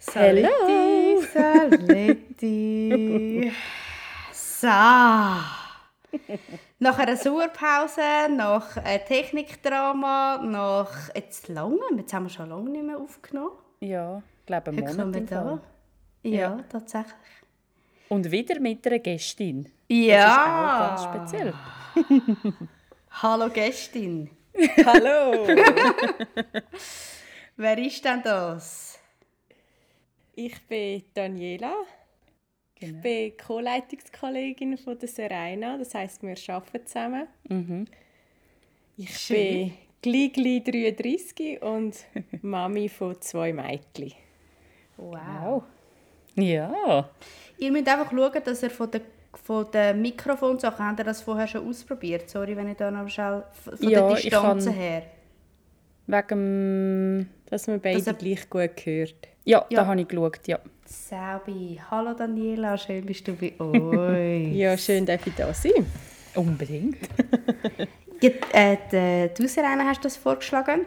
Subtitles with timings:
[0.00, 3.52] Saletti, Saletti.
[4.32, 4.66] So.
[6.78, 8.00] Nach einer Sauerpause,
[8.34, 13.52] nach einem Technikdrama, nach jetzt lange, jetzt haben wir schon lange nicht mehr aufgenommen.
[13.80, 15.60] Ja, ich glaube einen Monat da.
[16.22, 16.58] Ja, Ja.
[16.68, 17.14] tatsächlich.
[18.08, 19.70] Und wieder mit einer Gästin.
[19.88, 20.90] Ja.
[20.96, 21.54] Das ist auch ganz speziell.
[23.22, 24.30] Hallo Gästin.
[24.84, 25.46] Hallo!
[27.56, 28.98] Wer ist denn das?
[30.34, 31.74] Ich bin Daniela.
[32.78, 37.26] Ich bin Co-Leitungskollegin von der Serena, das heisst, wir arbeiten zusammen.
[38.96, 39.36] Ich Schön.
[39.36, 41.94] bin Gligli 33 und
[42.42, 44.12] Mami von zwei Mädchen.
[44.96, 45.62] Wow.
[46.36, 47.10] Ja.
[47.58, 49.02] Ihr müsst einfach schauen, dass ihr von der
[49.44, 52.28] von den Mikrofonsachen, habt ihr das vorher schon ausprobiert?
[52.28, 55.02] Sorry, wenn ich da noch schnell von Ja, der kann- her.
[56.06, 57.28] Wegen.
[57.46, 59.14] Dass man beide Dass er- gleich gut hört.
[59.44, 59.80] Ja, Ja.
[59.82, 60.58] da habe ich geschaut, ja.
[60.84, 61.80] Selbi.
[61.90, 64.54] Hallo Daniela, schön bist du bei uns.
[64.56, 65.86] Ja, schön, dass ich da sein.
[66.34, 66.96] Unbedingt.
[68.20, 70.82] ja, äh, die- du, Serena, hast das vorgeschlagen.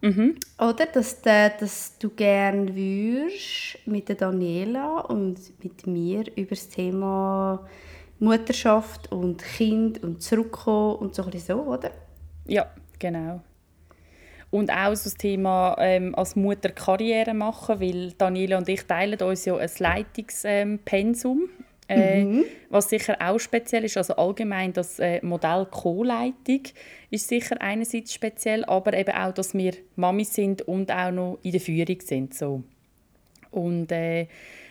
[0.00, 0.86] Oder?
[0.86, 7.66] Dass, de, dass du gerne würdest mit der Daniela und mit mir über das Thema
[8.20, 11.90] Mutterschaft und Kind und Zurückkommen und so ein bisschen so, oder?
[12.46, 12.66] Ja,
[13.00, 13.40] genau.
[14.50, 19.20] Und auch so das Thema ähm, als Mutter Karriere machen, weil Daniela und ich teilen
[19.20, 21.50] uns ja ein Leitungspensum,
[21.86, 23.98] äh, was sicher auch speziell ist.
[23.98, 26.62] Also allgemein das äh, Modell Co-Leitung
[27.10, 31.52] ist sicher einerseits speziell, aber eben auch, dass wir Mami sind und auch noch in
[31.52, 32.32] der Führung sind.
[32.32, 32.62] So.
[33.50, 34.28] Und äh,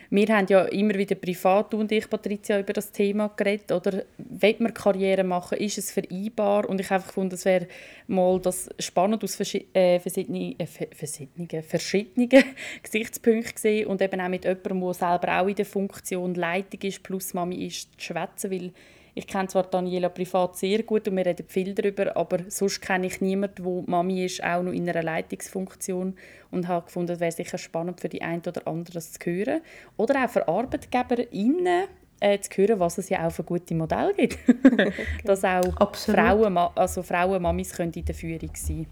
[0.09, 3.71] wir haben ja immer wieder privat, du und ich, Patricia, über das Thema geredet.
[3.71, 6.67] Oder will man Karriere machen, ist es vereinbar?
[6.69, 7.67] Und ich einfach gefunden, es wäre
[8.07, 12.29] mal das spannend aus verschi äh, verschiedenen, äh, ver- verschiedenen, verschiedenen
[12.83, 17.03] Gesichtspunkten gesehen und eben auch mit jemandem, der selber auch in der Funktion Leitung ist,
[17.03, 18.71] plus Mami ist, zu schwätzen, weil
[19.17, 23.07] ich kenne zwar Daniela privat sehr gut und wir reden viel darüber, aber sonst kenne
[23.07, 26.15] ich niemanden, wo Mami ist, auch noch in einer Leitungsfunktion
[26.51, 29.61] und habe gefunden, es wäre sicher spannend für die einen oder anderen das zu hören.
[29.97, 31.85] Oder auch für ArbeitgeberInnen
[32.19, 34.37] äh, zu hören, was es ja auch für gute Modelle gibt.
[35.23, 36.19] Dass auch Absolut.
[36.19, 38.85] Frauen, also Frauen Mamis können in der Führung sein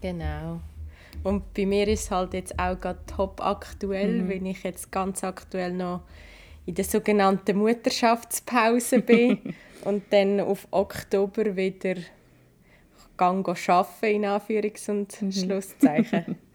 [0.00, 0.60] Genau.
[1.24, 5.24] Und bei mir ist es halt jetzt auch gerade top aktuell, weil ich jetzt ganz
[5.24, 6.02] aktuell noch
[6.68, 9.38] in der sogenannten Mutterschaftspause bin
[9.84, 11.94] und dann auf Oktober wieder
[13.16, 16.36] gang arbeiten, in Anführungs- und Schlusszeichen.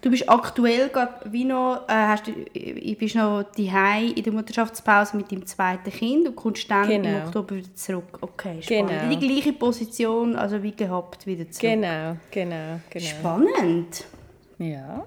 [0.00, 4.32] Du bist aktuell gerade wie noch, äh, hast du, äh, bist noch daheim in der
[4.32, 7.26] Mutterschaftspause mit deinem zweiten Kind und kommst dann im Genau.
[7.26, 8.18] Oktober wieder zurück.
[8.22, 8.88] Okay, spannend.
[8.90, 9.12] Genau.
[9.12, 11.72] In die gleiche Position, also wie gehabt, wieder zurück.
[11.72, 13.04] genau, genau, genau.
[13.04, 14.04] Spannend.
[14.58, 15.04] Ja,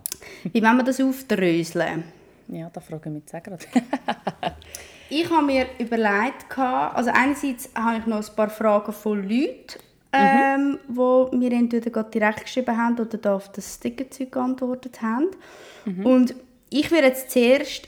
[0.51, 2.03] Wie wollen wir das aufdröseln?
[2.49, 3.65] Ja da frage ich mich jetzt gerade.
[5.09, 9.79] Ich habe mir überlegt, also einerseits habe ich noch ein paar Fragen von Leuten,
[10.11, 15.27] ähm, wo mir entweder gerade direkt geschrieben haben oder da auf das Stickerzeug geantwortet haben.
[16.03, 16.35] Und
[16.69, 17.87] ich würde jetzt zuerst,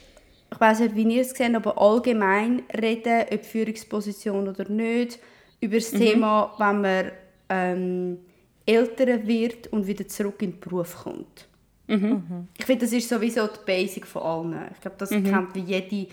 [0.50, 5.18] ich weiß nicht, wie ihr es seht, aber allgemein reden, ob Führungsposition oder nicht,
[5.60, 7.12] über das Thema, wenn man
[7.50, 8.18] ähm,
[8.64, 11.46] älter wird und wieder zurück in den Beruf kommt.
[12.58, 14.68] Ich finde, das ist sowieso die Basic von allen.
[14.72, 16.06] Ich glaube, das kennt wie jede,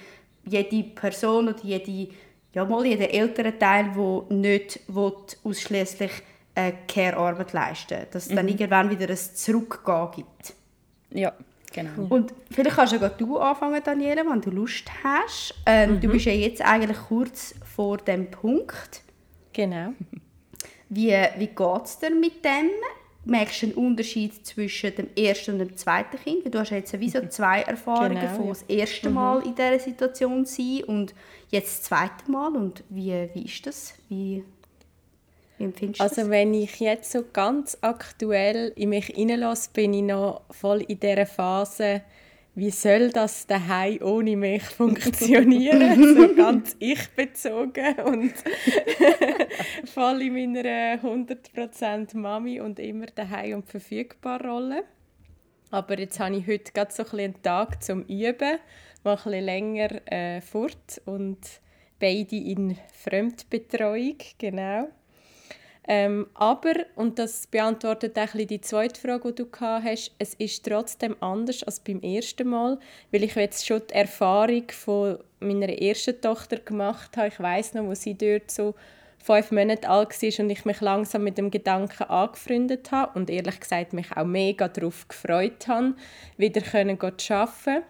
[0.45, 2.13] jede Person oder jede,
[2.53, 4.79] ja mal jeder ältere Teil, der nicht
[5.43, 6.11] ausschließlich
[6.55, 8.07] äh, Care-Arbeit leisten will.
[8.11, 10.53] Dass es dann irgendwann wieder ein Zurückgehen gibt.
[11.11, 11.33] Ja,
[11.71, 12.07] genau.
[12.09, 15.53] Und vielleicht kannst ja gerade du anfangen, Daniela, wenn du Lust hast.
[15.65, 19.03] Ähm, Du bist ja jetzt eigentlich kurz vor dem Punkt.
[19.53, 19.93] Genau.
[20.89, 22.69] Wie, wie geht es dir mit dem?
[23.29, 26.45] Merkst du einen Unterschied zwischen dem ersten und dem zweiten Kind?
[26.45, 29.79] Weil du hast ja jetzt sowieso zwei Erfahrungen Genau, von das erste Mal in dieser
[29.79, 31.13] Situation sein und
[31.49, 32.55] jetzt das zweite Mal.
[32.55, 33.95] Und wie, wie ist das?
[34.07, 34.43] Wie,
[35.57, 36.29] wie empfindest du Also das?
[36.29, 41.25] wenn ich jetzt so ganz aktuell in mich hineinlasse, bin ich noch voll in dieser
[41.25, 42.01] Phase,
[42.57, 46.15] wie soll das daheim ohne mich funktionieren?
[46.15, 48.33] so ganz ich-bezogen und
[49.93, 54.85] voll in meiner 100% Mami und immer daheim und verfügbar Rolle.
[55.69, 58.57] Aber jetzt habe ich heute gerade so ein einen Tag zum Üben,
[59.03, 61.37] mal ein bisschen länger äh, fort und
[61.99, 64.87] beide in Fremdbetreuung, genau.
[65.89, 70.65] Ähm, aber, und das beantwortet auch die zweite Frage, die du gehabt hast, es ist
[70.65, 72.77] trotzdem anders als beim ersten Mal,
[73.11, 77.29] weil ich jetzt schon die Erfahrung von meiner ersten Tochter gemacht habe.
[77.29, 78.75] Ich weiß noch, wo sie dort so
[79.17, 83.59] fünf Monate alt war und ich mich langsam mit dem Gedanken angefreundet habe und ehrlich
[83.59, 85.95] gesagt mich auch mega darauf gefreut habe,
[86.35, 87.83] wieder zu arbeiten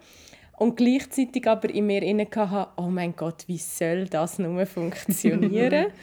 [0.56, 5.86] und gleichzeitig aber in mir inne hatte, oh mein Gott, wie soll das nur funktionieren?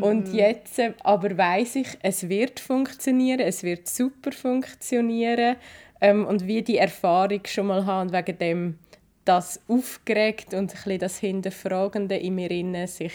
[0.00, 5.56] und jetzt äh, aber weiß ich, es wird funktionieren, es wird super funktionieren
[6.00, 8.78] ähm, und wie die Erfahrung schon mal haben und wegen dem
[9.24, 13.12] das aufgeregt und ein bisschen das Hinterfragende in mir inne sich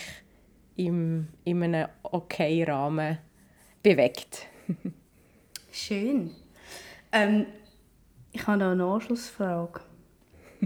[0.75, 3.17] im, in einem okay Rahmen
[3.81, 4.47] bewegt.
[5.71, 6.31] Schön.
[7.11, 7.45] Ähm,
[8.33, 9.81] ich habe noch eine Anschlussfrage.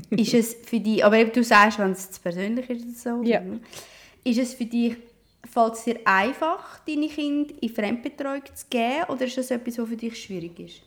[0.09, 3.41] ist es für dich, aber eben du sagst, wenn es zu persönlich ist so, ja.
[4.23, 4.97] ist es für dich,
[5.55, 9.87] fällt es dir einfach, deine Kinder in Fremdbetreuung zu geben oder ist das etwas, was
[9.87, 10.81] für dich schwierig ist?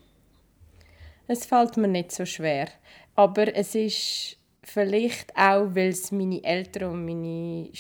[1.27, 2.69] Es fällt mir nicht so schwer,
[3.15, 7.71] aber es ist vielleicht auch, weil es meine Eltern und meine,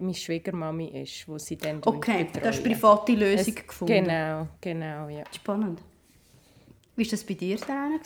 [0.00, 4.04] meine Schwiegermami ist, wo sie dann Okay, du hast private Lösung es, gefunden.
[4.04, 5.24] Genau, genau, ja.
[5.34, 5.82] Spannend.
[6.96, 8.00] Wie war das bei dir, Serena?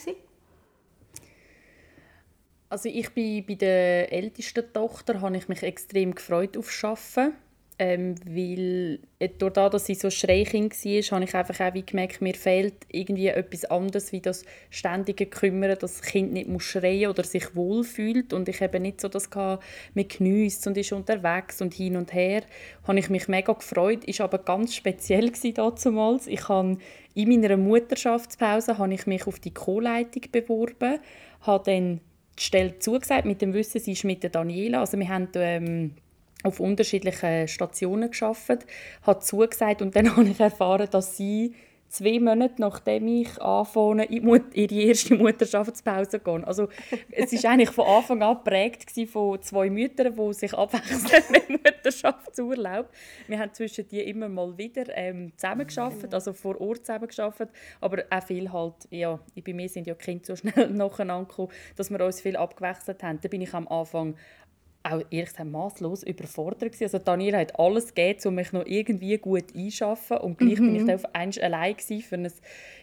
[2.69, 7.35] Also ich bin bei der ältesten Tochter habe ich mich extrem gefreut auf Arbeiten.
[7.79, 11.83] Ähm, weil äh, durch das, dass sie so Schreikind war, habe ich einfach auch wie
[11.83, 16.63] gemerkt, mir fehlt irgendwie etwas anderes, wie das ständige Kümmern, dass das Kind nicht muss
[16.63, 19.63] schreien oder sich wohlfühlt und ich habe nicht so das gehabt,
[19.95, 22.43] man geniesst und ist unterwegs und hin und her,
[22.87, 25.31] habe ich mich mega gefreut, ist aber ganz speziell
[25.83, 26.27] damals.
[26.27, 26.77] Ich habe
[27.15, 30.99] in meiner Mutterschaftspause habe ich mich auf die Co-Leitung beworben,
[31.41, 32.01] habe dann
[32.37, 34.79] die Stelle zugesagt, mit dem Wissen, sie ist mit der Daniela.
[34.79, 35.95] Also wir haben ähm,
[36.43, 38.65] auf unterschiedlichen Stationen geschafft,
[39.01, 41.53] hat zugesagt und dann habe ich erfahren, dass sie
[41.93, 46.47] zwei Monate nachdem ich anfange, in, die erste Mutterschaftspause gehe.
[46.47, 46.67] Also
[47.11, 52.89] es war eigentlich von Anfang an geprägt von zwei Müttern, die sich abwechseln mit Mutterschaftsurlaub.
[53.27, 57.49] Wir haben zwischen die immer mal wieder ähm, zusammengearbeitet, also vor Ort zusammengearbeitet,
[57.79, 61.51] aber auch viel halt, ja, bei mir sind ja die Kinder so schnell nacheinander gekommen,
[61.75, 63.19] dass wir uns viel abgewechselt haben.
[63.21, 64.15] Da bin ich am Anfang
[64.83, 66.83] auch ehrlich gesagt maßlos überfordert gewesen.
[66.83, 70.65] Also Daniela hat alles gegeben, um mich noch irgendwie gut einzuschaffen und gleich mhm.
[70.65, 70.87] bin ich mhm.
[70.87, 72.31] dann auf einmal allein für ein,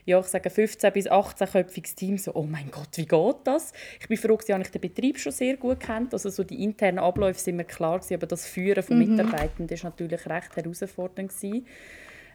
[0.06, 2.16] ja, ich sage 15 bis 18 köpfiges Team.
[2.16, 3.72] So, oh mein Gott, wie geht das?
[4.00, 6.14] Ich bin froh, dass ich den Betrieb schon sehr gut kennt.
[6.14, 9.16] Also so die internen Abläufe sind mir klar gewesen, aber das Führen von mhm.
[9.16, 11.66] Mitarbeitenden ist natürlich recht herausfordernd gewesen.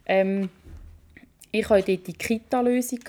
[0.05, 0.49] Ähm,
[1.51, 2.99] ich hatte dort die Kita-Lösung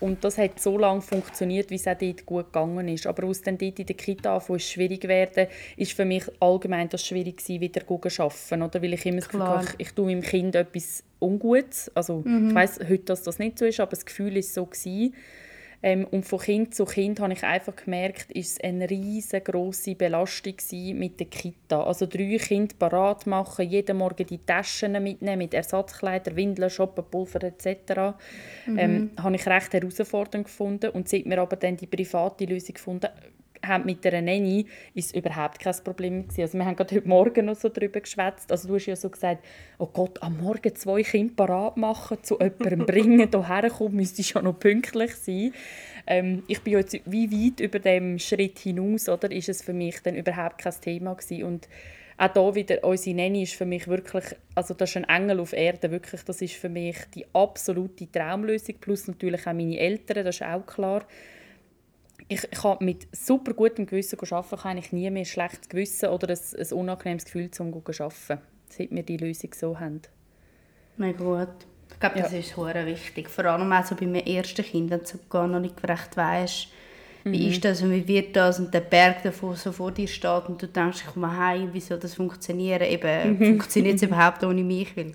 [0.00, 3.06] und das hat so lange funktioniert, wie es auch dort gut gegangen ist.
[3.06, 5.46] Aber aus dann dort in der Kita anfangen, schwierig werden,
[5.76, 8.62] ist für mich allgemein das schwierig gewesen, wieder zu arbeiten.
[8.62, 8.82] Oder?
[8.82, 11.90] Weil ich immer das Gefühl habe, ich, ich tue meinem Kind etwas Ungutes.
[11.94, 12.48] Also mhm.
[12.48, 15.14] ich weiss heute, dass das nicht so ist, aber das Gefühl ist so gewesen.
[15.82, 20.54] Ähm, und von Kind zu Kind habe ich einfach gemerkt, ist es eine riesengroße Belastung
[20.94, 21.82] mit der Kita.
[21.82, 27.42] Also drei Kinder parat machen, jeden Morgen die Taschen mitnehmen mit Ersatzkleidern, Windeln, Shoppen, Pulver
[27.42, 28.14] etc.
[28.66, 28.78] Mhm.
[28.78, 30.90] Ähm, habe ich recht herausfordernd gefunden.
[30.90, 33.08] Und seit wir aber dann die private Lösung gefunden
[33.66, 36.42] haben mit der Nanny ist überhaupt kein Problem gewesen.
[36.42, 38.50] Also wir haben gerade heute Morgen noch so darüber geschwätzt.
[38.50, 39.44] Also du hast ja so gesagt,
[39.78, 44.42] oh Gott, am Morgen zwei Kinder parat machen, zu jemandem bringen, hierher kommen, müsste ja
[44.42, 45.52] noch pünktlich sein.
[46.06, 50.00] Ähm, ich bin jetzt wie weit über dem Schritt hinaus, oder ist es für mich
[50.02, 51.44] dann überhaupt kein Thema gewesen.
[51.44, 51.68] Und
[52.16, 54.24] auch hier wieder, unsere Nanny ist für mich wirklich,
[54.54, 58.76] also das ist ein Engel auf Erden, wirklich, das ist für mich die absolute Traumlösung,
[58.80, 61.04] plus natürlich auch meine Eltern, das ist auch klar
[62.28, 66.28] ich, ich habe mit super gutem Gewissen arbeiten, kann ich nie mehr schlechtes Gewissen oder
[66.30, 68.38] ein, ein unangenehmes Gefühl zum arbeiten,
[68.68, 70.02] seit wir die Lösung so haben.
[70.96, 71.48] Na gut.
[71.90, 72.38] Ich glaube, das ja.
[72.38, 73.28] ist sehr wichtig.
[73.28, 76.68] Vor allem auch so bei meinen ersten Kindern, dass du gar noch nicht recht weißt,
[77.24, 77.52] wie mhm.
[77.52, 80.60] ist das und wie wird das und der Berg davor so vor dir steht und
[80.60, 82.82] du denkst, ich komme heim, wie soll das funktionieren?
[82.82, 83.46] Eben, mhm.
[83.46, 84.94] funktioniert es überhaupt ohne mich?
[84.96, 85.12] Weil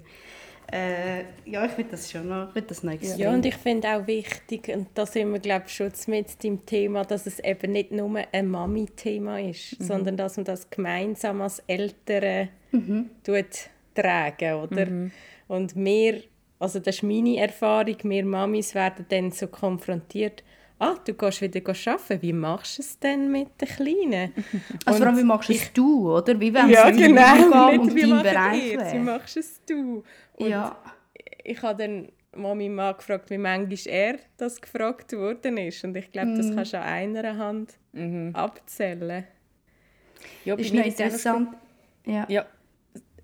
[0.71, 3.19] äh, ja, ich finde das schon noch, ich das noch extrem.
[3.19, 6.65] Ja, und ich finde auch wichtig, und da sind wir, glaube ich, schon mit dem
[6.65, 9.83] Thema, dass es eben nicht nur ein Mami-Thema ist, mhm.
[9.83, 13.09] sondern dass man das gemeinsam als Eltern mhm.
[13.23, 14.85] tut, tragen, oder?
[14.85, 15.11] Mhm.
[15.47, 16.21] Und wir,
[16.59, 20.43] also das ist meine Erfahrung, wir Mamis werden dann so konfrontiert,
[20.79, 24.33] ah, du gehst wieder arbeiten, wie machst du es denn mit den Kleinen?
[24.85, 26.39] Also vor allem, wie machst es du, oder?
[26.39, 30.03] Wie wollen ja, sie genau, nicht, und wie deinen Bereich ihr, Wie machst es du?
[30.33, 30.75] Und ja.
[31.43, 35.83] ich habe dann mal meinen Mann gefragt, wie manchmal er das gefragt worden ist.
[35.83, 36.55] Und ich glaube, das mhm.
[36.55, 38.31] kannst du an einer Hand mhm.
[38.33, 39.25] abzählen.
[40.45, 41.49] Ja, ist noch interessant.
[42.05, 42.25] Ja.
[42.29, 42.45] ja.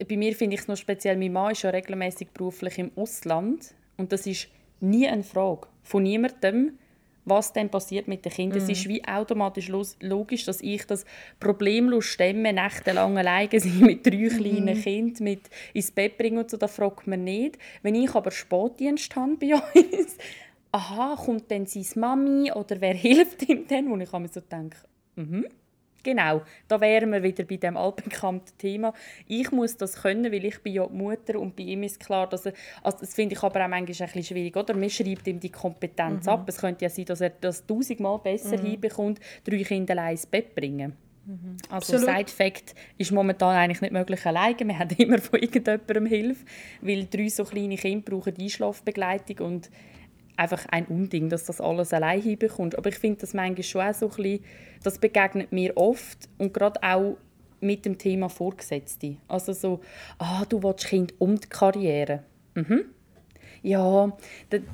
[0.07, 3.73] Bei mir finde ich es noch speziell, mein Mann ist ja regelmäßig beruflich im Ausland.
[3.97, 4.49] Und das ist
[4.81, 6.77] nie eine Frage von niemandem,
[7.25, 8.59] was dann passiert mit den Kindern.
[8.59, 11.05] Es ist wie automatisch logisch, dass ich das
[11.39, 15.41] problemlos stemme, nächtelang alleine sein mit drei kleinen Kindern, mit
[15.73, 17.57] ins Bett bringen und so, das fragt man nicht.
[17.81, 20.17] Wenn ich aber Sportdienst habe bei uns,
[20.71, 23.89] aha, kommt dann seine Mami oder wer hilft ihm dann?
[23.89, 24.77] Wo ich mir so denke,
[25.15, 25.45] mhm.
[26.05, 28.93] Genau, da wären wir wieder bei dem altbekannten Thema.
[29.27, 32.29] Ich muss das können, weil ich bin ja die Mutter und bei ihm ist klar,
[32.29, 34.75] dass er, also das finde ich aber auch manchmal ein bisschen schwierig, oder?
[34.75, 36.31] Man schreibt ihm die Kompetenz mhm.
[36.31, 36.47] ab.
[36.47, 38.65] Es könnte ja sein, dass er das tausendmal besser mhm.
[38.67, 40.93] hinbekommt, drei Kinder allein ins Bett bringen.
[41.25, 41.57] Mhm.
[41.71, 44.59] Also Side-Fact ist momentan eigentlich nicht möglich alleine.
[44.59, 46.45] Wir haben immer von irgendjemandem Hilfe,
[46.81, 49.71] weil drei so kleine Kinder brauchen Einschlafbegleitung und
[50.37, 52.77] einfach ein Unding, dass das alles allein hinbekommt.
[52.77, 54.45] Aber ich finde das manchmal schon auch so ein bisschen,
[54.83, 57.17] das begegnet mir oft und gerade auch
[57.61, 59.17] mit dem Thema Vorgesetzte.
[59.27, 59.81] Also so,
[60.19, 62.23] ah, du willst Kind um die Karriere.
[62.53, 62.85] Mhm.
[63.63, 64.15] Ja,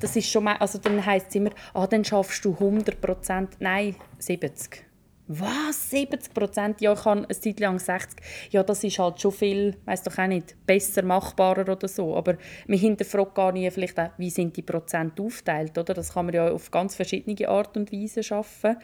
[0.00, 3.96] das ist schon mal, also dann heisst es immer, ah, dann schaffst du 100% Nein,
[4.18, 4.91] 70
[5.28, 6.80] was, 70 Prozent?
[6.80, 8.20] Ja, ich habe eine Zeit lang 60.
[8.50, 12.16] Ja, das ist halt schon viel, weiß doch auch nicht, besser machbarer oder so.
[12.16, 12.36] Aber
[12.66, 15.94] man hinterfragt gar nicht vielleicht auch, wie sind die Prozente aufteilt, oder?
[15.94, 18.76] Das kann man ja auf ganz verschiedene Art und Weise schaffen.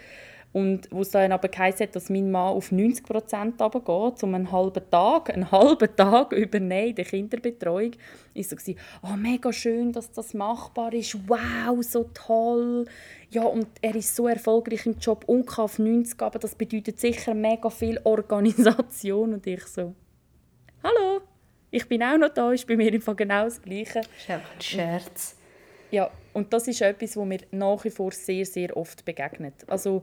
[0.59, 4.35] Und wo es dann aber geheißen hat, dass mein Mann auf 90 Prozent runtergeht, um
[4.35, 7.93] einen halben Tag, einen halben Tag übernehmen in der Kinderbetreuung,
[8.35, 8.73] ist so
[9.03, 12.87] oh, mega schön, dass das machbar ist, wow, so toll.
[13.31, 16.99] Ja, und er ist so erfolgreich im Job und kann auf 90 aber das bedeutet
[16.99, 19.35] sicher mega viel Organisation.
[19.35, 19.95] Und ich so,
[20.83, 21.21] hallo,
[21.71, 24.01] ich bin auch noch da, ist bei mir einfach genau das Gleiche.
[24.01, 25.37] Das ist einfach ein Scherz.
[25.93, 29.55] Ja, und das ist etwas, wo mir nach wie vor sehr, sehr oft begegnet.
[29.69, 30.03] Also,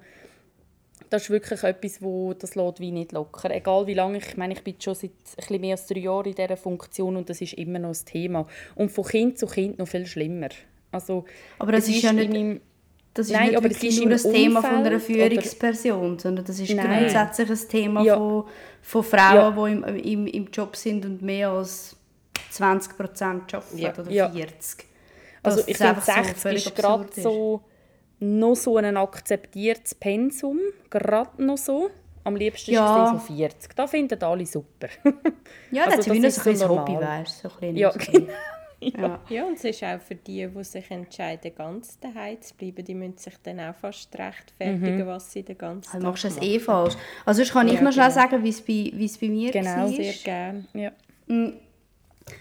[1.09, 3.49] das ist wirklich etwas, wo das lässt wie nicht locker.
[3.51, 5.11] Egal wie lange, ich meine, ich bin schon seit
[5.49, 8.47] ein mehr als drei Jahren in dieser Funktion und das ist immer noch das Thema.
[8.75, 10.49] Und von Kind zu Kind noch viel schlimmer.
[10.91, 11.25] Also,
[11.59, 12.31] aber das ist, ja nicht...
[12.31, 12.61] Meinem,
[13.13, 16.19] das ist Nein, nicht aber das ist nur das Thema von einer Führungsperson, oder?
[16.19, 16.99] sondern das ist Nein.
[16.99, 18.17] grundsätzlich ein Thema ja.
[18.17, 18.43] von,
[18.81, 19.65] von Frauen, ja.
[19.65, 21.95] die im, im, im Job sind und mehr als
[22.51, 23.77] 20 Prozent arbeiten
[24.11, 24.29] ja.
[24.29, 24.85] oder 40.
[25.43, 27.61] Also ich finde 60 so ist gerade so
[28.25, 31.89] noch so ein akzeptiertes Pensum, gerade noch so.
[32.23, 33.05] Am liebsten ja.
[33.05, 33.75] ist es so 40.
[33.75, 34.87] Da finden alle super.
[35.71, 38.27] ja, also, das, das ist wie so ein Hobby, weißt so ja, genau.
[38.79, 39.19] ja.
[39.29, 42.95] ja, und es ist auch für die, die sich entscheiden, ganz daheim zu bleiben, die
[42.95, 45.07] müssen sich dann auch fast rechtfertigen, mhm.
[45.07, 46.95] was sie den ganzen also Tag machst du es eh falsch.
[47.25, 48.21] Also sonst kann ja, ich noch schnell genau.
[48.21, 48.91] sagen, wie es bei,
[49.21, 49.85] bei mir genau, war.
[49.85, 50.65] Genau, sehr gerne.
[50.73, 50.91] Ja.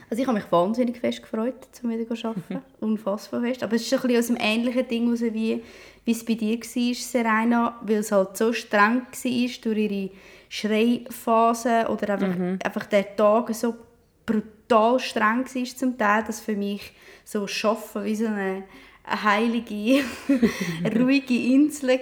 [0.08, 2.62] Also ich habe mich wahnsinnig fest gefreut, um wieder zu arbeiten.
[2.80, 3.62] Unfassbar fest.
[3.62, 5.62] Aber es ist ein bisschen aus dem ähnlichen Ding raus, wie,
[6.04, 10.10] wie es bei dir war, Serena, weil es halt so streng war durch ihre
[10.48, 12.58] Schreiphase oder einfach, mhm.
[12.64, 13.74] einfach der Tag so
[14.24, 16.92] brutal streng war zum Teil, dass für mich
[17.24, 18.64] so Arbeiten wie so eine,
[19.04, 20.04] eine heilige,
[20.98, 21.98] ruhige Insel war,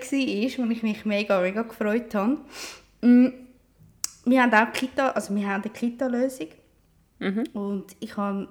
[0.67, 2.39] wo ich mich mega, mega gefreut habe.
[3.01, 3.29] Mm,
[4.25, 6.49] wir haben auch Kita, also wir haben eine Kita-Lösung
[7.23, 7.45] Mhm.
[7.55, 8.49] Und ich habe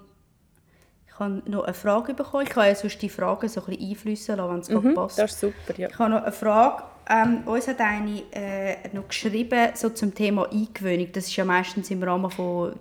[1.08, 2.44] ich habe noch eine Frage bekommen.
[2.44, 5.20] Ich kann ja sonst die Fragen so ein bisschen einflüssen lassen, wenn es mhm, passt.
[5.20, 5.90] Das ist super, ja.
[5.90, 6.84] Ich habe noch eine Frage.
[7.10, 11.12] Ähm, uns hat eine äh, noch geschrieben so zum Thema Eingewöhnung.
[11.12, 12.76] Das ist ja meistens im Rahmen von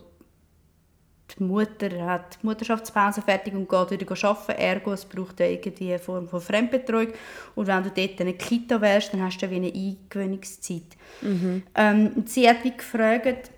[1.39, 4.61] die Mutter hat die Mutterschaftspause fertig und geht wieder arbeiten.
[4.61, 7.09] Ergo, es braucht ja irgendwie eine Form von Fremdbetreuung.
[7.55, 10.97] Und wenn du dort eine Kita wärst, dann hast du wie eine Eingewöhnungszeit.
[11.23, 11.63] Mhm.
[11.75, 13.51] Ähm, sie hat wie gefragt,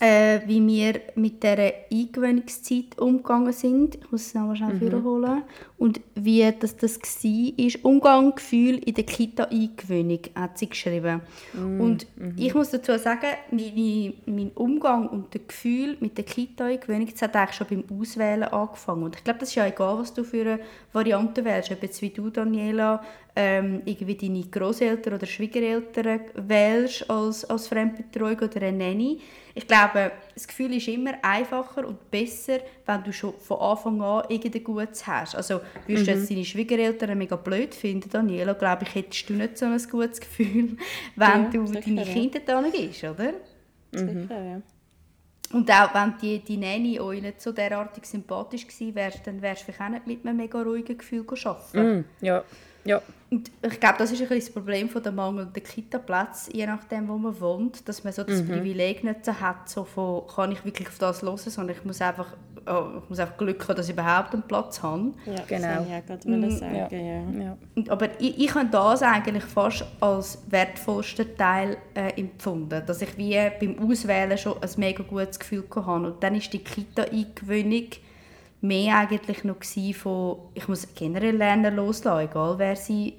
[0.00, 3.96] äh, wie wir mit dieser Eingewöhnungszeit umgegangen sind.
[3.96, 5.04] Ich muss es nochmal schnell mhm.
[5.04, 5.42] holen.
[5.76, 7.80] Und wie das, das war.
[7.82, 11.22] Umgang, Gefühl in der Kita-Eingewöhnung, hat sie geschrieben.
[11.52, 11.80] Mhm.
[11.80, 17.36] Und ich muss dazu sagen, meine, mein Umgang und das Gefühl mit der Kita-Eingewöhnung, hat
[17.36, 19.04] eigentlich schon beim Auswählen angefangen.
[19.04, 20.60] Und ich glaube, das ist ja egal, was du für eine
[20.92, 21.70] Variante wählst.
[21.70, 23.02] Ob jetzt wie du, Daniela,
[23.36, 29.20] ähm, irgendwie deine Großeltern oder Schwiegereltern wählst als, als Fremdbetreuung oder eine Nanny.
[29.58, 34.22] Ich glaube, das Gefühl ist immer einfacher und besser, wenn du schon von Anfang an
[34.28, 35.34] irgendein Gutes hast.
[35.34, 36.18] Also würdest du mhm.
[36.20, 40.20] jetzt deine Schwiegereltern mega blöd finden, Daniela, glaube ich, hättest du nicht so ein gutes
[40.20, 40.76] Gefühl,
[41.16, 42.70] wenn ja, du sicher, deine Kinder ja.
[42.70, 43.32] gehst, oder?
[43.90, 44.22] Mhm.
[44.22, 44.62] Sicher, ja.
[45.52, 49.62] Und auch wenn die, die Nanny euch nicht so derartig sympathisch gewesen wäre, dann wärst
[49.62, 51.98] du vielleicht auch nicht mit einem mega ruhigen Gefühl arbeiten.
[51.98, 52.44] Mm, ja,
[52.88, 53.02] ja.
[53.30, 57.18] Und ich glaube, das ist ein das Problem von der mangelnden Kita-Plätze, je nachdem, wo
[57.18, 58.48] man wohnt, dass man so das mhm.
[58.48, 62.00] Privileg nicht so hat, so von, kann ich wirklich auf das hören, sondern ich muss
[62.00, 62.34] einfach,
[62.66, 65.12] oh, ich muss einfach Glück haben, dass ich überhaupt einen Platz habe.
[65.26, 65.80] Ja, genau.
[65.80, 66.50] Das ja gerade mhm.
[66.52, 66.88] sagen, ja.
[66.90, 67.44] ja.
[67.44, 67.56] ja.
[67.76, 73.18] Und, aber ich, ich habe das eigentlich fast als wertvollsten Teil äh, empfunden, dass ich
[73.18, 75.90] wie beim Auswählen schon ein mega gutes Gefühl hatte.
[75.90, 77.88] Und dann ist die Kita-Eingewöhnung
[78.60, 79.62] mehr eigentlich noch
[79.94, 83.14] von, ich muss generell lernen loslassen, egal wer sie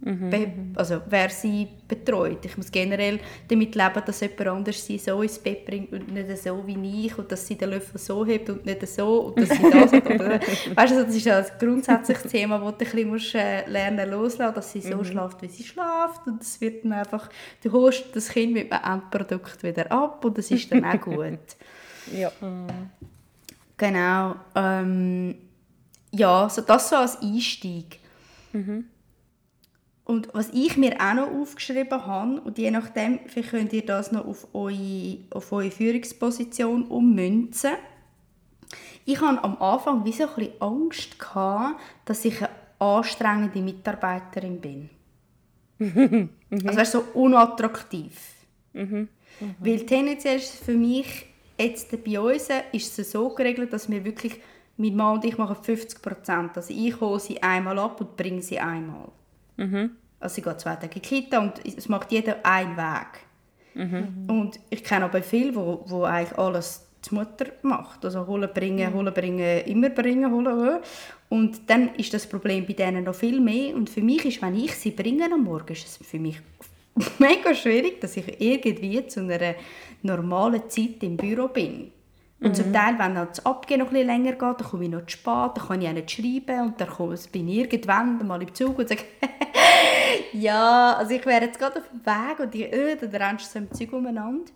[0.00, 0.72] mhm.
[0.74, 2.44] also wer sie betreut.
[2.44, 6.36] Ich muss generell damit leben, dass jemand anders sie so ins Bett bringt und nicht
[6.38, 9.50] so wie ich und dass sie den Löffel so hebt und nicht so und dass
[9.50, 10.04] sie das hat.
[10.76, 14.72] Weißt du, das ist ein grundsätzliches Thema, das du ein bisschen äh, lernen loslassen, dass
[14.72, 15.04] sie so mhm.
[15.04, 17.28] schläft, wie sie schläft und es wird dann einfach,
[17.62, 21.38] du holst das Kind mit einem Endprodukt wieder ab und das ist dann auch gut.
[22.12, 22.32] ja.
[23.80, 24.36] Genau.
[24.54, 25.36] Ähm,
[26.12, 27.98] ja, so das so als Einstieg.
[28.52, 28.84] Mhm.
[30.04, 34.12] Und was ich mir auch noch aufgeschrieben habe, und je nachdem, vielleicht könnt ihr das
[34.12, 37.72] noch auf eure, auf eure Führungsposition ummünzen.
[39.06, 44.60] Ich hatte am Anfang wie so ein bisschen Angst, gehabt, dass ich eine anstrengende Mitarbeiterin
[44.60, 44.90] bin.
[45.78, 46.28] mhm.
[46.66, 48.12] Also so unattraktiv.
[48.74, 49.08] Mhm.
[49.40, 49.54] Mhm.
[49.58, 51.29] Weil tendenziell ist es für mich,
[51.60, 54.40] jetzt bei uns, ist es so geregelt, dass wir wirklich
[54.76, 56.56] mein Mann und ich machen 50 Prozent.
[56.56, 59.08] Also ich hole sie einmal ab und bringe sie einmal.
[59.56, 59.90] Mhm.
[60.18, 63.20] Also sie geht zwei Tage in die Kita und es macht jeder einen Weg.
[63.74, 64.26] Mhm.
[64.28, 68.04] Und ich kenne aber viele, wo, wo eigentlich alles die Mutter macht.
[68.04, 68.94] Also holen, bringen, mhm.
[68.94, 70.78] holen, bringen, immer bringen, holen, holen.
[71.28, 73.74] Und dann ist das Problem bei denen noch viel mehr.
[73.74, 76.40] Und für mich ist, wenn ich sie bringe am Morgen, ist es für mich
[77.18, 79.54] mega schwierig, dass ich irgendwie zu einer
[80.02, 81.92] normalen Zeit im Büro bin.
[82.40, 82.54] Und mhm.
[82.54, 85.10] zum Teil, wenn das Abgehen noch ein bisschen länger geht, dann komme ich noch zu
[85.10, 88.78] spät, dann kann ich auch nicht schreiben und dann bin ich irgendwann mal im Zug
[88.78, 89.02] und sage,
[90.32, 93.58] ja, also ich wäre jetzt gerade auf dem Weg und ich, äh, dann rennst du
[93.58, 94.50] so im Zeug umeinander.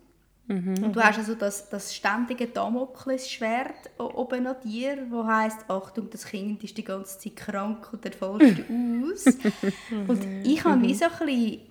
[0.47, 0.83] Mhm.
[0.83, 6.25] Und du hast also das, das ständige Damoklesschwert oben an dir, wo heißt Achtung, das
[6.25, 8.63] Kind ist die ganze Zeit krank und dann fällst du
[9.13, 9.25] aus.
[10.07, 11.61] und ich habe wie so ein bisschen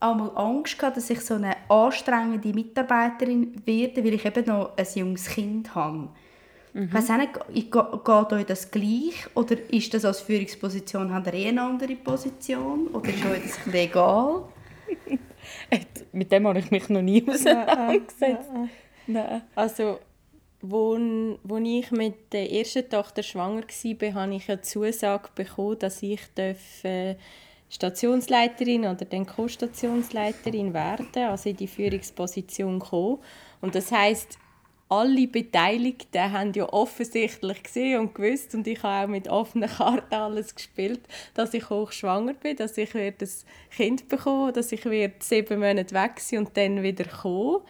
[0.00, 4.86] einmal Angst gehabt, dass ich so eine anstrengende Mitarbeiterin werde, weil ich eben noch ein
[4.94, 6.08] junges Kind habe.
[6.74, 6.84] Mhm.
[6.84, 11.34] Ich weiss auch nicht, geht euch das gleich oder ist das als Führungsposition, habt ihr
[11.34, 14.44] eh eine andere Position oder ist euch das egal?
[16.12, 18.50] Mit dem habe ich mich noch nie auseinandergesetzt.
[19.06, 19.42] Nein.
[19.54, 19.98] Also,
[20.62, 26.20] als ich mit der ersten Tochter schwanger war, habe ich eine Zusage bekommen, dass ich
[26.34, 27.16] darf, äh,
[27.74, 33.18] Stationsleiterin oder dann Co-Stationsleiterin werden, also in die Führungsposition kommen.
[33.60, 34.38] Und das heißt,
[34.88, 40.14] alle Beteiligten haben ja offensichtlich gesehen und gewusst und ich habe auch mit offenen Karten
[40.14, 41.00] alles gespielt,
[41.34, 43.14] dass ich hochschwanger bin, dass ich ein
[43.70, 47.62] Kind bekomme, dass ich sieben Monate weg sein und dann wieder kommen.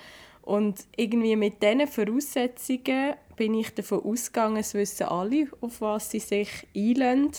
[0.43, 6.21] Und irgendwie mit diesen Voraussetzungen bin ich davon ausgegangen, es wissen alle, auf was sie
[6.21, 7.31] sich einlösen.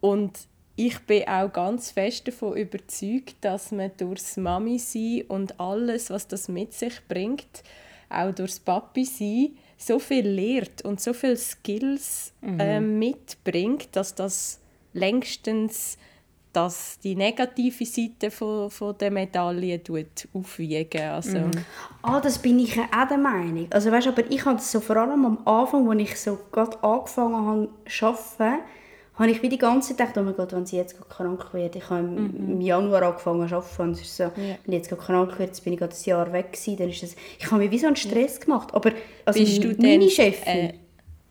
[0.00, 0.38] Und
[0.78, 6.28] ich bin auch ganz fest davon überzeugt, dass man durchs Mami sein und alles, was
[6.28, 7.64] das mit sich bringt,
[8.08, 12.60] auch durchs Papi sein, so viel lehrt und so viele Skills mhm.
[12.60, 14.60] äh, mitbringt, dass das
[14.92, 15.98] längstens
[16.52, 19.80] dass die negative Seite von, von der Medaille
[20.32, 21.50] aufwiegen also mhm.
[22.02, 23.66] Ah, das bin ich auch der Meinung.
[23.70, 27.46] Also weißt, aber ich habe so vor allem am Anfang, als ich so gerade angefangen
[27.46, 28.62] habe zu arbeiten,
[29.18, 31.74] habe ich wie die ganze Zeit gedacht, oh mein Gott, wenn sie jetzt krank wird.
[31.76, 32.52] Ich habe mhm.
[32.52, 33.82] im Januar angefangen zu arbeiten.
[33.82, 34.32] Und es ist so, ja.
[34.64, 37.16] wenn jetzt krank wird, jetzt bin ich gerade ein Jahr weg gewesen, dann ist das,
[37.38, 38.72] ich habe mir wie so einen Stress gemacht.
[38.72, 38.92] Aber
[39.24, 40.52] also bist du meine denn, Chefin...
[40.52, 40.74] Äh,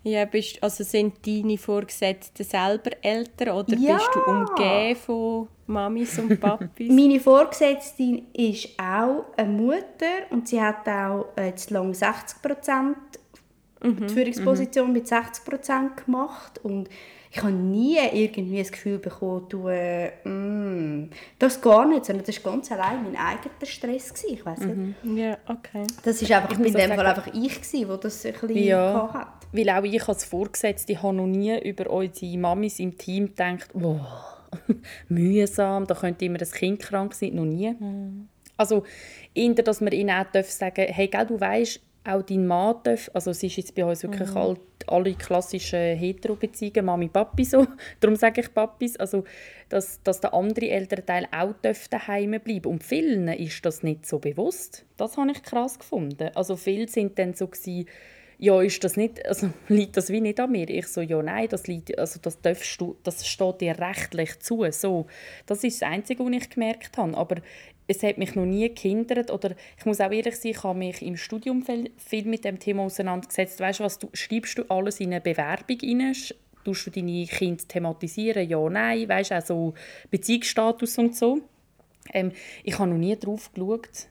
[0.03, 3.95] ja, bist, also sind deine Vorgesetzten selber älter oder ja.
[3.95, 6.89] bist du umgeben von Mamis und Papis?
[6.89, 12.97] Meine Vorgesetzte ist auch eine Mutter und sie hat auch jetzt lang 60 Prozent
[13.83, 14.07] mhm.
[14.07, 14.93] die Führungsposition mhm.
[14.93, 16.89] mit 60 Prozent gemacht und
[17.31, 21.09] ich habe nie irgendwie das Gefühl bekommen, du, äh, mm,
[21.39, 24.13] das gar nicht, sondern das war ganz allein mein eigener Stress.
[24.13, 24.33] Gewesen.
[24.33, 25.03] Ich weiß nicht.
[25.03, 25.17] Mhm.
[25.17, 25.85] Ja, okay.
[26.03, 29.09] Das ist einfach, ich bin in dem Fall einfach ich, der das ein bisschen ja,
[29.13, 29.47] hat.
[29.51, 34.01] Weil auch ich als Vorgesetzte habe noch nie über unsere Mamis im Team gedacht, wow,
[35.09, 37.71] mühsam, da könnte immer das Kind krank sein, noch nie.
[37.71, 38.29] Mhm.
[38.57, 38.83] Also,
[39.35, 43.09] eher, dass man ihnen auch sagen darf, hey, gell, du weißt, auch dein Mann darf,
[43.13, 44.37] also es ist jetzt bei uns wirklich mhm.
[44.37, 47.67] alle, alle klassischen Hetero-Beziehungen, Mami, Papi so,
[47.99, 49.23] darum sage ich Papis, also
[49.69, 51.53] dass, dass der andere Elternteil auch
[51.89, 54.85] daheim bleiben Und vielen ist das nicht so bewusst.
[54.95, 56.29] Das habe ich krass gefunden.
[56.35, 57.87] Also viele sind dann so gewesen,
[58.39, 60.69] ja, ist das nicht, also liegt das wie nicht an mir?
[60.69, 64.65] Ich so, ja, nein, das, liegt, also das, darfst du, das steht dir rechtlich zu.
[64.71, 65.07] So,
[65.45, 67.17] das ist das Einzige, was ich gemerkt habe.
[67.17, 67.37] Aber
[67.87, 71.01] es hat mich noch nie gehindert oder ich muss auch ehrlich sein, ich habe mich
[71.01, 73.59] im Studium viel, mit dem Thema auseinandergesetzt.
[73.59, 76.15] Weißt du was, schreibst du alles in eine Bewerbung rein?
[76.63, 78.47] Tust du deine Kinder thematisieren?
[78.47, 79.73] Ja, nein, weißt du, auch so
[80.11, 81.41] Beziehungsstatus und so.
[82.13, 84.09] Ähm, ich habe noch nie darauf geschaut,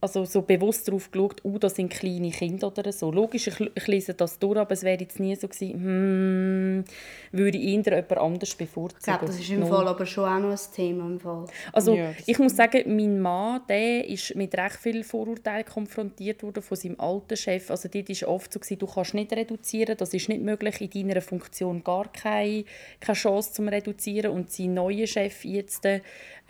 [0.00, 3.10] also so bewusst darauf geschaut, oh, das sind kleine Kinder oder so.
[3.10, 6.84] Logisch, ich, ich lese das durch, aber es wäre jetzt nie so gewesen, hm,
[7.32, 8.98] würde ich eher jemand anders bevorzugen.
[8.98, 11.04] Ich glaube, das ist im Fall aber schon auch noch ein Thema.
[11.06, 11.44] Im Fall.
[11.72, 16.62] Also ja, ich muss sagen, mein Mann, der ist mit recht vielen Vorurteilen konfrontiert worden
[16.62, 17.70] von seinem alten Chef.
[17.70, 21.08] Also dort war oft so, gewesen, du kannst nicht reduzieren, das ist nicht möglich, in
[21.08, 22.64] deiner Funktion gar keine,
[23.00, 24.32] keine Chance zum Reduzieren.
[24.32, 25.84] Und sein neuer Chef jetzt,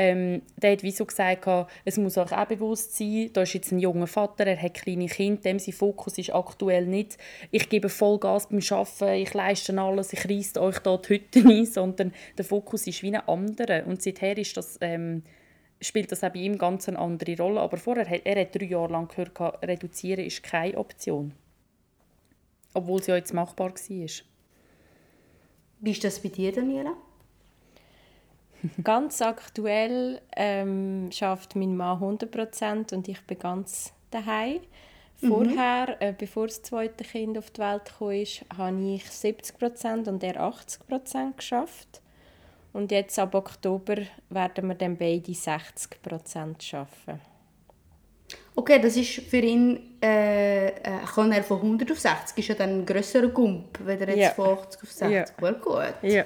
[0.00, 1.46] ähm, der hat wie so gesagt,
[1.84, 5.08] es muss euch auch bewusst sein, da ist jetzt ein junger Vater, er hat kleine
[5.08, 7.18] Kinder, dem sein Fokus ist aktuell nicht,
[7.50, 12.14] ich gebe Vollgas beim Arbeiten, ich leiste alles, ich reisse euch da Hütte ein, sondern
[12.38, 13.86] der Fokus ist wie ein anderer.
[13.86, 15.22] Und seither ist das, ähm,
[15.82, 17.60] spielt das auch bei ihm ganz eine andere Rolle.
[17.60, 21.34] Aber vorher hat er hat drei Jahre lang gehört, reduzieren ist keine Option.
[22.72, 24.08] Obwohl es ja jetzt machbar war.
[25.80, 26.96] Wie ist das bei dir, Daniela?
[28.84, 34.60] ganz aktuell ähm, schafft mein Mann 100% und ich bin ganz daheim.
[35.20, 35.28] Mhm.
[35.28, 35.96] Vorher, mhm.
[36.00, 41.36] äh, bevor das zweite Kind auf die Welt kam, habe ich 70% und er 80%
[41.36, 42.00] geschafft.
[42.72, 43.96] Und jetzt ab Oktober
[44.28, 47.20] werden wir dann beide 60% schaffen.
[48.54, 50.72] Okay, das ist für ihn, äh, äh,
[51.14, 54.18] kann er von 100 auf 60, ist ja dann ein grösserer Gump, wenn er jetzt
[54.18, 54.30] ja.
[54.30, 55.10] von 80 auf 60.
[55.10, 55.24] Ja.
[55.38, 55.94] Gut, gut.
[56.02, 56.24] Ja.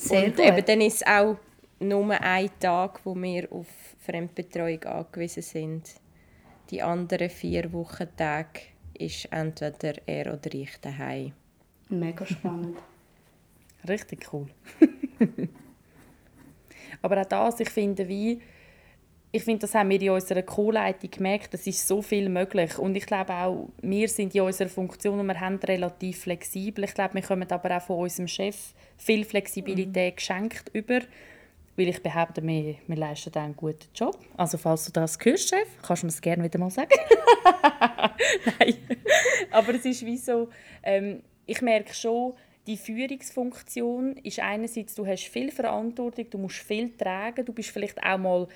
[0.00, 0.44] Sehr und gut.
[0.46, 1.36] Eben, dann ist es auch
[1.78, 3.66] nur ein Tag, wo wir auf
[4.04, 5.90] Fremdbetreuung angewiesen sind.
[6.70, 8.60] Die anderen vier Wochentage
[8.94, 11.32] ist entweder er oder ich daheim.
[11.88, 12.78] Mega spannend.
[13.88, 14.46] Richtig cool.
[17.02, 18.40] Aber auch das, ich finde, wie
[19.32, 22.76] ich finde, das haben wir in unserer Co-Leitung gemerkt, es ist so viel möglich.
[22.78, 26.84] Und ich glaube auch, wir sind in unserer Funktion und wir haben relativ flexibel.
[26.84, 30.16] Ich glaube, wir kommen aber auch von unserem Chef viel Flexibilität mhm.
[30.16, 31.00] geschenkt über.
[31.76, 34.18] Weil ich behaupte, wir, wir leisten einen guten Job.
[34.36, 36.90] Also falls du das hörst, Chef, kannst du mir das gerne wieder mal sagen.
[38.58, 38.76] Nein.
[39.52, 40.48] Aber es ist wie so,
[40.82, 42.34] ähm, ich merke schon,
[42.66, 48.02] die Führungsfunktion ist einerseits, du hast viel Verantwortung, du musst viel tragen, du bist vielleicht
[48.02, 48.48] auch mal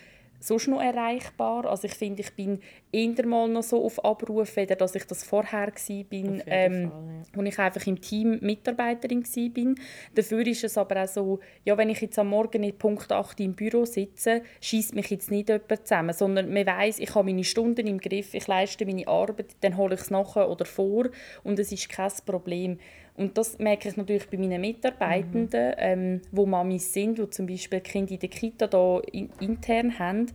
[0.46, 1.66] sonst noch erreichbar.
[1.66, 2.60] Also ich finde, ich bin
[2.92, 6.90] eher mal noch so auf Abruf, weder dass ich das vorher war, bin, ähm,
[7.32, 7.50] Fall, ja.
[7.50, 9.74] ich einfach im Team Mitarbeiterin war.
[10.14, 13.40] Dafür ist es aber auch so, ja, wenn ich jetzt am Morgen in Punkt 8
[13.40, 17.44] im Büro sitze, schießt mich jetzt nicht jemand zusammen, sondern man weiß, ich habe meine
[17.44, 21.08] Stunden im Griff, ich leiste meine Arbeit, dann hole ich es nachher oder vor
[21.42, 22.78] und es ist kein Problem.
[23.16, 25.74] Und das merke ich natürlich bei meinen Mitarbeitenden, mhm.
[25.78, 30.26] ähm, wo Mamis sind, die zum Beispiel Kinder in der Kita da in, intern haben.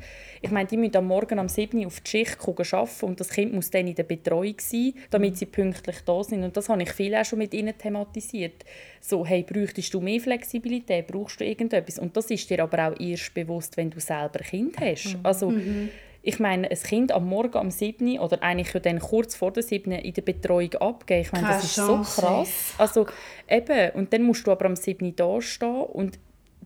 [0.41, 3.31] Ich meine, die müssen am Morgen um 7 Uhr auf die Schicht arbeiten und das
[3.31, 6.43] Kind muss dann in der Betreuung sein, damit sie pünktlich da sind.
[6.43, 8.63] Und das habe ich viel auch schon mit ihnen thematisiert.
[9.01, 11.99] So, hey, bräuchtest du mehr Flexibilität, brauchst du irgendetwas?
[11.99, 15.15] Und das ist dir aber auch erst bewusst, wenn du selber Kind hast.
[15.15, 15.19] Mhm.
[15.23, 15.89] Also, mhm
[16.21, 19.91] ich meine, ein Kind am Morgen um 7 oder eigentlich dann kurz vor der 7
[19.91, 22.21] in der Betreuung abgeben, ich meine, das ist Chance.
[22.21, 22.73] so krass.
[22.77, 23.05] Also
[23.47, 26.19] eben, und dann musst du aber am 7 da stehen und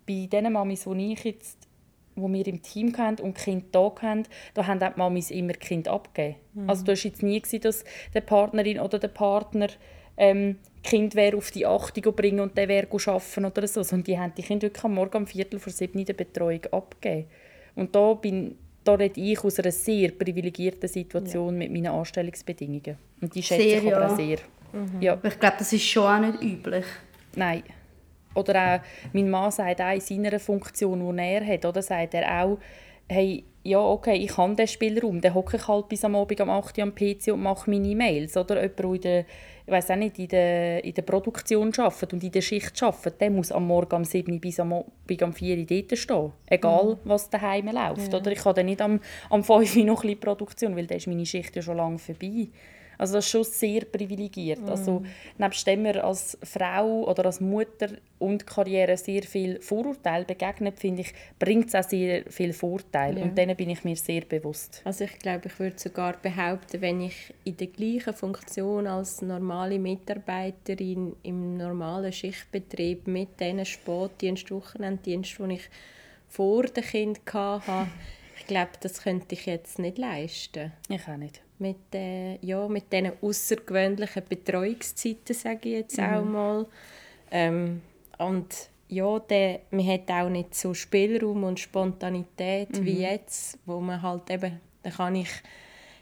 [0.07, 1.67] bei den Mamis, die ich jetzt
[2.15, 5.53] wo wir im Team haben und Kind da haben, da haben auch die Mamis immer
[5.53, 6.35] Kind abgegeben.
[6.53, 6.69] Mhm.
[6.69, 9.67] Also da war jetzt nie, gewesen, dass die Partnerin oder der Partner
[10.17, 14.19] ähm, Kind wäre auf die Achtung bringen und der wäre arbeiten oder so, sondern die
[14.19, 17.27] haben die Kinder wirklich am Morgen um Viertel vor sieben in der Betreuung abgegeben.
[17.75, 21.59] Und da bin da rede ich aus einer sehr privilegierten Situation ja.
[21.59, 22.97] mit meinen Anstellungsbedingungen.
[23.21, 24.07] Und die schätze sehr, ich aber ja.
[24.07, 24.37] auch sehr.
[24.73, 25.01] Mhm.
[25.01, 25.17] Ja.
[25.23, 26.85] Ich glaube, das ist schon auch nicht üblich.
[27.35, 27.63] Nein.
[28.35, 28.79] Oder auch,
[29.13, 32.57] mein Mann sagt auch in seiner Funktion, die er hat, oder sagt er auch,
[33.13, 36.49] hey, ja, okay, ich habe diesen Spielraum, dann hocke ich halt bis am Abend um
[36.49, 38.35] 8 Uhr am PC und mache meine E-Mails.
[38.35, 39.19] Oder jemand, der in der,
[39.65, 43.21] ich weiss auch nicht, in der, in der Produktion arbeitet und in der Schicht arbeitet,
[43.21, 46.31] der muss am Morgen um 7 Uhr bis am, Abend um 4 Uhr dort stehen.
[46.47, 46.97] Egal, mhm.
[47.05, 48.11] was daheim läuft.
[48.11, 48.19] Ja.
[48.19, 48.99] Oder ich habe dann nicht am,
[49.29, 51.99] am 5 Uhr noch ein bisschen Produktion, weil dann ist meine Schicht ja schon lange
[51.99, 52.49] vorbei.
[53.03, 54.61] Also das ist schon sehr privilegiert.
[54.61, 54.69] Mm.
[54.69, 55.03] Also
[55.37, 61.01] nebst dem wir als Frau oder als Mutter und Karriere sehr viel Vorurteile begegnet, finde
[61.01, 63.19] ich, bringt es auch sehr viel Vorteile.
[63.19, 63.25] Ja.
[63.25, 64.81] Und denen bin ich mir sehr bewusst.
[64.85, 69.79] Also ich glaube, ich würde sogar behaupten, wenn ich in der gleichen Funktion als normale
[69.79, 75.69] Mitarbeiterin im normalen Schichtbetrieb mit diesen Sportdienst, Wochenenddienst, die ich
[76.29, 77.87] vor dem Kind hatte,
[78.39, 80.71] ich glaube, das könnte ich jetzt nicht leisten.
[80.87, 86.03] Ich auch nicht mit, äh, ja, mit diesen außergewöhnlichen Betreuungszeiten, sage ich jetzt mhm.
[86.03, 86.65] auch mal.
[87.31, 87.81] Ähm,
[88.17, 92.85] und ja, der, man hat auch nicht so Spielraum und Spontanität mhm.
[92.85, 95.29] wie jetzt, wo man halt eben, da kann ich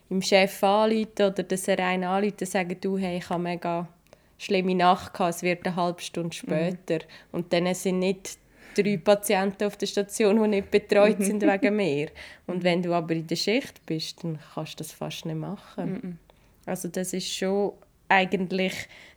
[0.09, 3.87] im Chef anrufen oder der Serein anrufen und sagen, du, hey, ich habe mega
[4.37, 6.31] schlimme Nacht gehabt, es wird eine halbe Stunde mhm.
[6.33, 6.95] später.
[6.95, 7.09] Mhm.
[7.31, 8.39] Und dann sind nicht
[8.75, 12.09] drei Patienten auf der Station, die nicht betreut sind wegen mir.
[12.47, 16.19] Und wenn du aber in der Schicht bist, dann kannst du das fast nicht machen.
[16.65, 17.73] Also das ist schon
[18.07, 18.73] eigentlich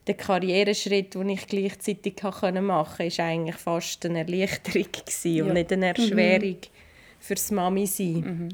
[0.06, 5.72] der Karriereschritt, den ich gleichzeitig machen konnte, ist eigentlich fast eine Erleichterung gewesen und nicht
[5.72, 7.18] eine Erschwerung mhm.
[7.18, 8.20] fürs Mami sein.
[8.20, 8.48] Mhm.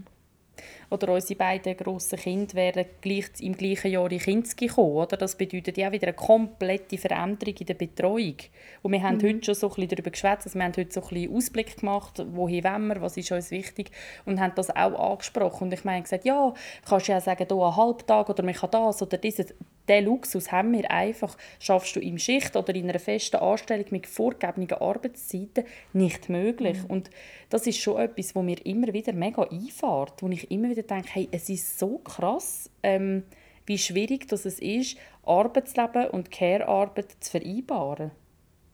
[0.90, 4.96] Oder unsere beiden grossen Kinder wären gleich, im gleichen Jahr in Kinski gekommen.
[4.96, 5.16] Oder?
[5.16, 8.35] Das bedeutet ja wieder eine komplette Veränderung in der Betreuung.
[8.83, 9.22] Und wir haben mhm.
[9.22, 11.76] heute schon so ein bisschen darüber geschwätzt, also wir haben heute so ein bisschen Ausblick
[11.79, 13.90] gemacht, wohin wollen wir, was ist uns wichtig
[14.24, 15.64] und haben das auch angesprochen.
[15.64, 16.53] Und ich meine gesagt, ja,
[16.88, 19.55] kannst du ja sagen, hier einen Halbtag oder man kann das oder dieses
[19.88, 24.06] diesen Luxus haben wir einfach, schaffst du im Schicht oder in einer festen Anstellung mit
[24.06, 26.78] vorgegebenen Arbeitszeiten nicht möglich.
[26.82, 26.90] Mhm.
[26.90, 27.10] Und
[27.48, 31.08] das ist schon etwas, wo mir immer wieder mega einfährt, wo ich immer wieder denke,
[31.12, 33.24] hey, es ist so krass, ähm,
[33.66, 38.10] wie schwierig das es ist, Arbeitsleben und Care-Arbeit zu vereinbaren.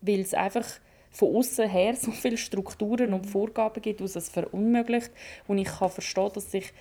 [0.00, 0.66] Weil es einfach
[1.10, 5.10] von außen her so viele Strukturen und Vorgaben gibt, die es verunmöglicht.
[5.46, 6.72] Und ich kann verstehen, dass sich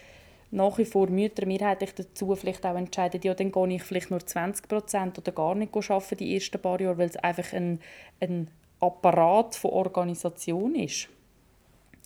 [0.56, 4.26] nach wie vor Mütter mehrheitlich dazu vielleicht auch entscheiden, ja, dann gehe ich vielleicht nur
[4.26, 7.80] 20 Prozent oder gar nicht arbeiten die ersten paar Jahre, weil es einfach ein,
[8.22, 8.48] ein
[8.80, 11.10] Apparat von Organisation ist.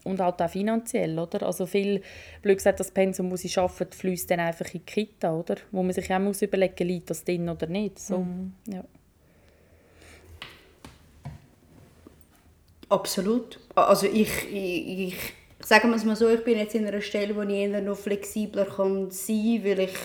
[0.03, 1.45] Und halt auch finanziell, oder?
[1.45, 2.01] Also viel,
[2.41, 5.57] blöd gesagt, das Pensum, das sie arbeiten, fließt dann einfach in die Kita, oder?
[5.71, 7.99] Wo man sich auch muss überlegen muss, liegt das drin oder nicht.
[7.99, 8.53] So, mhm.
[8.65, 8.83] ja.
[12.87, 13.59] Absolut.
[13.75, 17.35] Also ich, ich, ich sagen wir es mal so, ich bin jetzt in einer Stelle,
[17.35, 19.97] wo ich eher noch flexibler kann sein kann, weil ich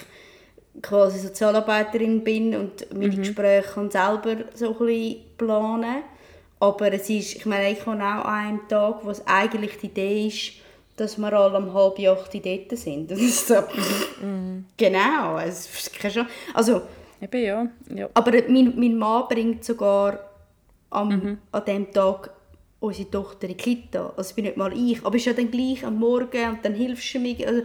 [0.82, 3.18] quasi Sozialarbeiterin bin und meine mhm.
[3.18, 6.02] Gespräche kann selber so ein bisschen planen.
[6.60, 10.26] Aber es ist, ich meine, ich habe auch einen Tag, wo es eigentlich die Idee
[10.26, 10.52] ist,
[10.96, 13.10] dass wir alle um halb acht dort sind.
[13.18, 13.54] so,
[14.22, 14.64] mhm.
[14.76, 16.18] Genau, es ist
[16.54, 16.82] also,
[17.20, 17.66] Eben, ja.
[17.94, 18.08] ja.
[18.14, 20.18] Aber mein, mein Mann bringt sogar
[20.90, 21.38] am, mhm.
[21.52, 22.30] an diesem Tag
[22.84, 24.06] unsere Tochter in die Kita.
[24.16, 26.58] Also es bin nicht mal ich, aber es ist ja dann gleich am Morgen und
[26.62, 27.62] dann hilfst du mir, also,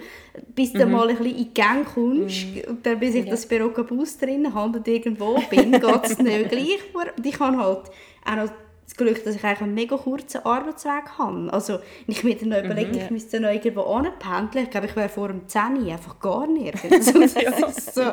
[0.56, 0.92] bis du mhm.
[0.92, 2.62] mal ein bisschen in die Gang kommst mhm.
[2.68, 3.32] und dann bis ich ja.
[3.32, 6.80] das Büro Bus drin habe und irgendwo bin, geht es nicht gleich.
[6.94, 7.92] Und ich habe halt
[8.26, 8.52] auch noch
[8.86, 11.52] das Glück, dass ich eigentlich einen mega kurzen Arbeitsweg habe.
[11.52, 13.06] Also ich mir dann noch mhm, überlegt, mhm, ja.
[13.06, 14.66] ich müsste noch irgendwo anpendeln.
[14.66, 17.14] Ich glaube, ich wäre vor dem 10 einfach gar nirgends.
[17.94, 18.04] so,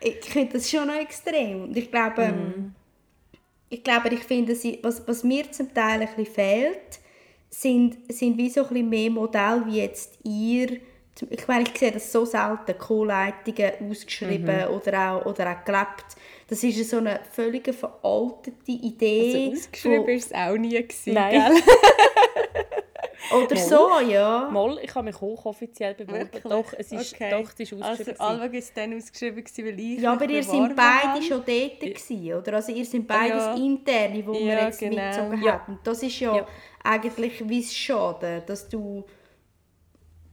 [0.00, 1.64] ich finde das schon noch extrem.
[1.64, 2.74] Und ich glaube, mhm
[3.70, 7.00] ich glaube, ich finde, was, was mir zum Teil ein bisschen fehlt,
[7.50, 10.80] sind, sind wie so ein bisschen mehr Modelle, wie jetzt ihr,
[11.30, 14.74] ich meine, ich sehe das so selten, Co-Leitungen ausgeschrieben mhm.
[14.74, 16.16] oder, auch, oder auch gelebt.
[16.48, 19.50] Das ist so eine völlig veraltete Idee.
[19.50, 20.70] Also ausgeschrieben war es auch nie.
[20.70, 21.52] Gewesen, Nein.
[23.32, 23.64] Oder Mal.
[23.64, 24.48] so, ja.
[24.50, 26.30] Mal, ich habe mich hochoffiziell beworben.
[26.44, 27.30] Doch, es ist, okay.
[27.30, 28.20] doch, es ist ausgeschrieben.
[28.20, 32.34] Also Alwag ist dann ausgeschrieben, weil ich Ja, aber ihr seid beide schon dort, gewesen,
[32.34, 32.54] oder?
[32.54, 33.54] Also ihr seid beides ja.
[33.54, 34.96] interne, wo ja, wir jetzt genau.
[34.96, 35.52] mitgezogen ja.
[35.52, 35.72] haben.
[35.74, 36.46] Und das ist ja, ja.
[36.84, 39.04] eigentlich wie schade, dass du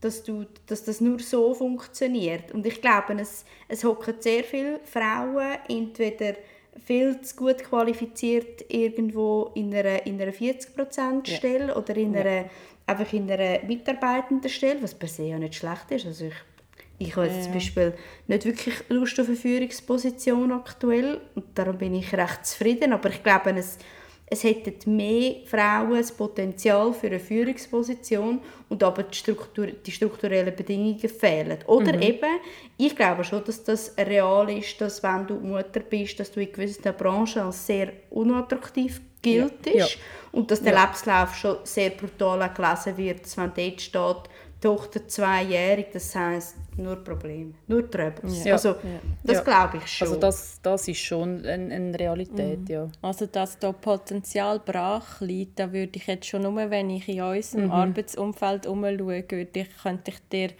[0.00, 2.52] dass, du, dass das nur so funktioniert.
[2.52, 6.34] Und ich glaube, es, es hocken sehr viele Frauen entweder
[6.84, 11.76] viel zu gut qualifiziert irgendwo in einer, in einer 40%-Stelle ja.
[11.76, 12.46] oder in einer
[12.86, 16.06] einfach in einer mitarbeitenden Stelle, was per se ja nicht schlecht ist.
[16.06, 16.34] Also ich,
[16.98, 17.94] ich habe jetzt zum Beispiel
[18.28, 23.22] nicht wirklich Lust auf eine Führungsposition aktuell und darum bin ich recht zufrieden, aber ich
[23.22, 23.78] glaube, es,
[24.28, 30.54] es hätten mehr Frauen das Potenzial für eine Führungsposition und aber die, Struktur, die strukturellen
[30.54, 31.58] Bedingungen fehlen.
[31.66, 32.02] Oder mhm.
[32.02, 32.40] eben,
[32.76, 36.50] ich glaube schon, dass das real ist, dass wenn du Mutter bist, dass du in
[36.50, 39.72] gewissen Branchen als sehr unattraktiv gilt ja.
[39.74, 39.86] ja.
[40.32, 40.82] und dass der ja.
[40.82, 46.96] Lebenslauf schon sehr brutal gelesen wird, dass wenn dort steht, Tochter zweijährig, das heisst nur
[46.96, 48.44] Probleme, nur Troubles.
[48.44, 48.52] Ja.
[48.52, 48.76] Also
[49.24, 50.08] das glaube ich schon.
[50.08, 52.66] Also das, das ist schon eine, eine Realität, mhm.
[52.66, 52.88] ja.
[53.02, 57.22] Also dass da Potenzial brach liegt, da würde ich jetzt schon nur, wenn ich in
[57.22, 57.72] unserem mhm.
[57.72, 60.50] Arbeitsumfeld umschaue, könnte ich, könnte ich dir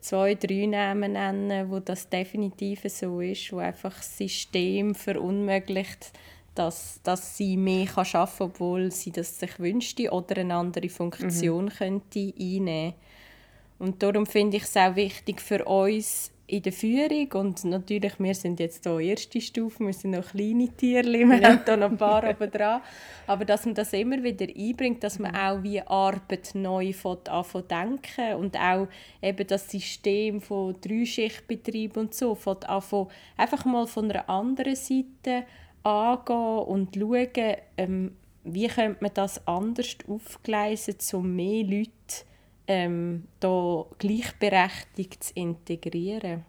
[0.00, 6.12] zwei, drei Namen nennen, wo das definitiv so ist, wo einfach das System verunmöglicht,
[6.54, 10.88] dass, dass sie mehr kann arbeiten kann, obwohl sie das sich wünschte oder eine andere
[10.88, 11.70] Funktion mhm.
[11.70, 12.94] könnte einnehmen
[13.82, 17.32] Und darum finde ich es auch wichtig für uns in der Führung.
[17.32, 21.48] Und natürlich, wir sind jetzt hier erste Stufe, wir sind noch kleine Tierchen, wir ja.
[21.48, 22.80] haben hier noch ein paar oben dran,
[23.26, 28.34] aber dass man das immer wieder einbringt, dass man auch wie Arbeit neu anfangen denken.
[28.36, 28.86] Und auch
[29.20, 35.44] eben das System von Dreischichtbetrieb und so anfangen, einfach mal von einer anderen Seite
[35.82, 38.12] angehen und schauen, ähm,
[38.44, 41.90] wie könnte man das anders aufgleisen, um mehr Leute
[42.66, 46.44] ähm, da gleichberechtigt zu integrieren.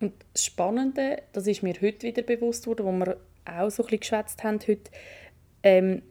[0.00, 3.86] Und das Spannende, das ist mir heute wieder bewusst worden, wo wir auch so ein
[3.86, 4.90] bisschen geschwätzt haben heute,
[5.62, 6.02] ähm,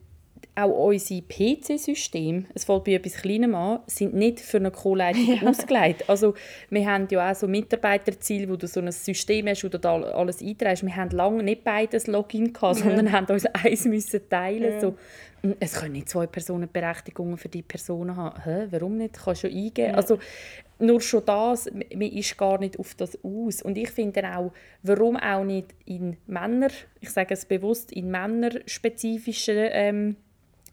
[0.64, 5.50] auch unsere PC-Systeme, es fällt bei etwas Kleinem an, sind nicht für eine Co-Leitung ja.
[5.50, 6.10] ausgelegt.
[6.10, 6.34] Also
[6.70, 10.02] wir haben ja auch so Mitarbeiterziele, wo du so ein System hast, wo du da
[10.02, 10.84] alles einträgst.
[10.84, 12.84] Wir haben lange nicht beides Login gehabt, ja.
[12.86, 14.74] sondern haben uns eins müssen teilen.
[14.74, 14.80] Ja.
[14.80, 14.96] So,
[15.60, 18.44] es können nicht zwei Personen Berechtigungen für die Personen haben.
[18.44, 19.18] Hä, warum nicht?
[19.18, 19.92] Du kannst schon eingeben.
[19.92, 19.96] Ja.
[19.96, 20.20] Also,
[20.80, 23.62] nur schon das, man ist gar nicht auf das aus.
[23.62, 26.70] Und ich finde auch, warum auch nicht in Männer,
[27.02, 30.16] ich sage es bewusst, in männerspezifischen ähm,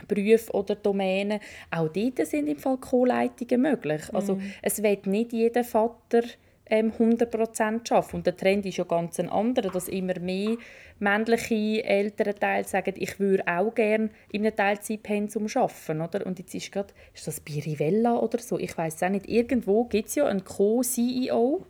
[0.06, 1.40] Berufen oder Domänen,
[1.70, 4.02] auch dort sind im Fall Co-Leitungen möglich.
[4.12, 4.52] Also mhm.
[4.62, 6.22] es wird nicht jeder Vater
[6.68, 8.16] ähm, 100% arbeiten.
[8.16, 10.56] Und der Trend ist ja ganz ein anderer, dass immer mehr
[10.98, 16.00] männliche Elternteile sagen, ich würde auch gerne in einem Teilzeitpensum arbeiten.
[16.00, 16.26] Oder?
[16.26, 19.84] Und jetzt ist, grad, ist das bei Rivella oder so, ich weiß auch nicht, irgendwo
[19.84, 21.64] gibt es ja einen Co-CEO,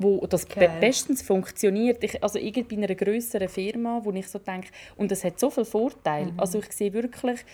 [0.00, 0.68] wo das okay.
[0.80, 2.02] bestens funktioniert.
[2.02, 5.50] Ich, also irgendwie bei einer größeren Firma, wo ich so denke, und das hat so
[5.50, 6.32] viele Vorteile.
[6.32, 6.40] Mhm.
[6.40, 7.44] Also ich sehe wirklich,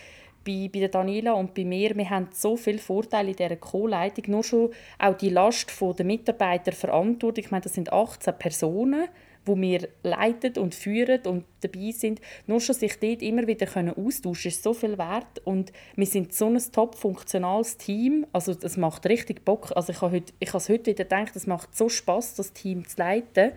[0.45, 4.23] bei, bei der Daniela und bei mir, wir haben so viele Vorteile in dieser Co-Leitung.
[4.27, 7.43] Nur schon auch die Last der Mitarbeiter verantwortung.
[7.43, 9.09] Ich meine, das sind 18 Personen,
[9.47, 12.21] wo wir leiten und führen und dabei sind.
[12.45, 15.39] Nur schon sich dort immer wieder können austauschen ist so viel wert.
[15.43, 18.25] Und wir sind so ein top funktionales Team.
[18.33, 19.71] Also das macht richtig Bock.
[19.75, 22.53] Also ich habe, heute, ich habe es heute wieder gedacht, es macht so Spaß, das
[22.53, 23.51] Team zu leiten.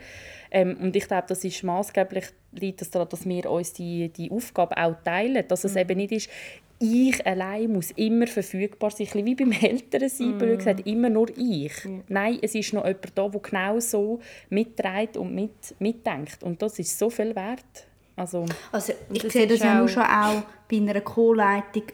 [0.50, 4.31] Ähm, und ich glaube, das ist maßgeblich liegt es daran, dass wir uns die, die
[4.31, 5.46] Aufgabe auch teilen.
[5.46, 5.79] Dass es mhm.
[5.79, 6.31] eben nicht ist,
[6.81, 9.07] ich allein muss immer verfügbar sein.
[9.14, 10.57] Ein wie beim Elternsein, mm.
[10.57, 11.85] gesagt, immer nur ich.
[11.85, 12.01] Mm.
[12.09, 16.43] Nein, es ist noch jemand da, der genau so mitträgt und mit, mitdenkt.
[16.43, 17.87] Und das ist so viel wert.
[18.16, 21.85] Also, also ich sehe das ja auch schon auch bei einer Co-Leitung.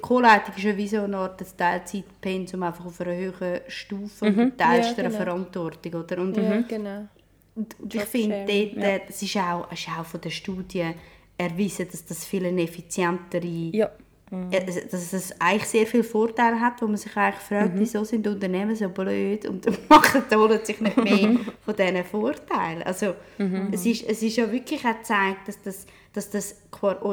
[0.00, 4.38] Co-Leitung ist ja wie so eine Art Teilzeitpensum einfach auf einer höheren Stufe mhm.
[4.38, 5.16] und teilst ja, genau.
[5.16, 5.94] Verantwortung.
[5.94, 6.18] Oder?
[6.18, 7.08] Und, ja, genau.
[7.54, 8.98] Und, und ich finde, ja.
[8.98, 10.94] das ist auch, ist auch von den Studien
[11.36, 13.90] erwiesen, dass das viel eine effizientere ja
[14.30, 14.50] Mhm.
[14.50, 17.80] Dass es eigentlich sehr viele Vorteile hat, wo man sich eigentlich fragt, mhm.
[17.80, 22.82] wieso sind Unternehmen so blöd und machen holen sich nicht mehr von diesen Vorteilen.
[22.84, 23.68] Also mhm.
[23.72, 26.56] es, ist, es ist ja wirklich auch gezeigt, dass das, dass das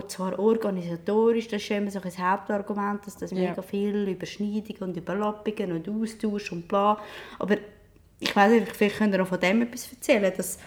[0.08, 3.50] zwar organisatorisch, das ist immer so ein Hauptargument, dass das ja.
[3.50, 6.98] mega viel Überschneidungen und Überlappungen und Austausch und bla,
[7.40, 7.58] aber
[8.20, 10.60] ich weiß nicht, vielleicht könnt ihr auch von dem etwas erzählen, dass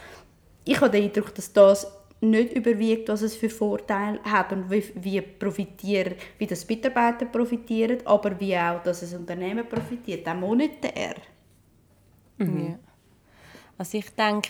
[0.65, 1.87] ich habe den Eindruck, dass das
[2.21, 7.99] nicht überwiegt, was es für Vorteile hat und wie, wie, profitieren, wie das Mitarbeiter profitieren,
[8.05, 11.15] aber wie auch, dass das Unternehmen profitiert, auch monetär.
[12.37, 12.67] Mhm.
[12.67, 12.79] Ja.
[13.77, 14.49] Also ich denke,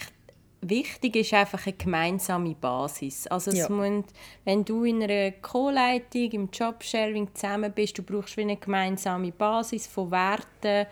[0.62, 3.28] wichtig ist einfach eine gemeinsame Basis.
[3.28, 3.69] Also ja.
[3.69, 4.06] muss,
[4.43, 9.88] wenn du in einer Co-Leitung, im Jobsharing zusammen bist, du brauchst wie eine gemeinsame Basis
[9.88, 10.88] von Werten,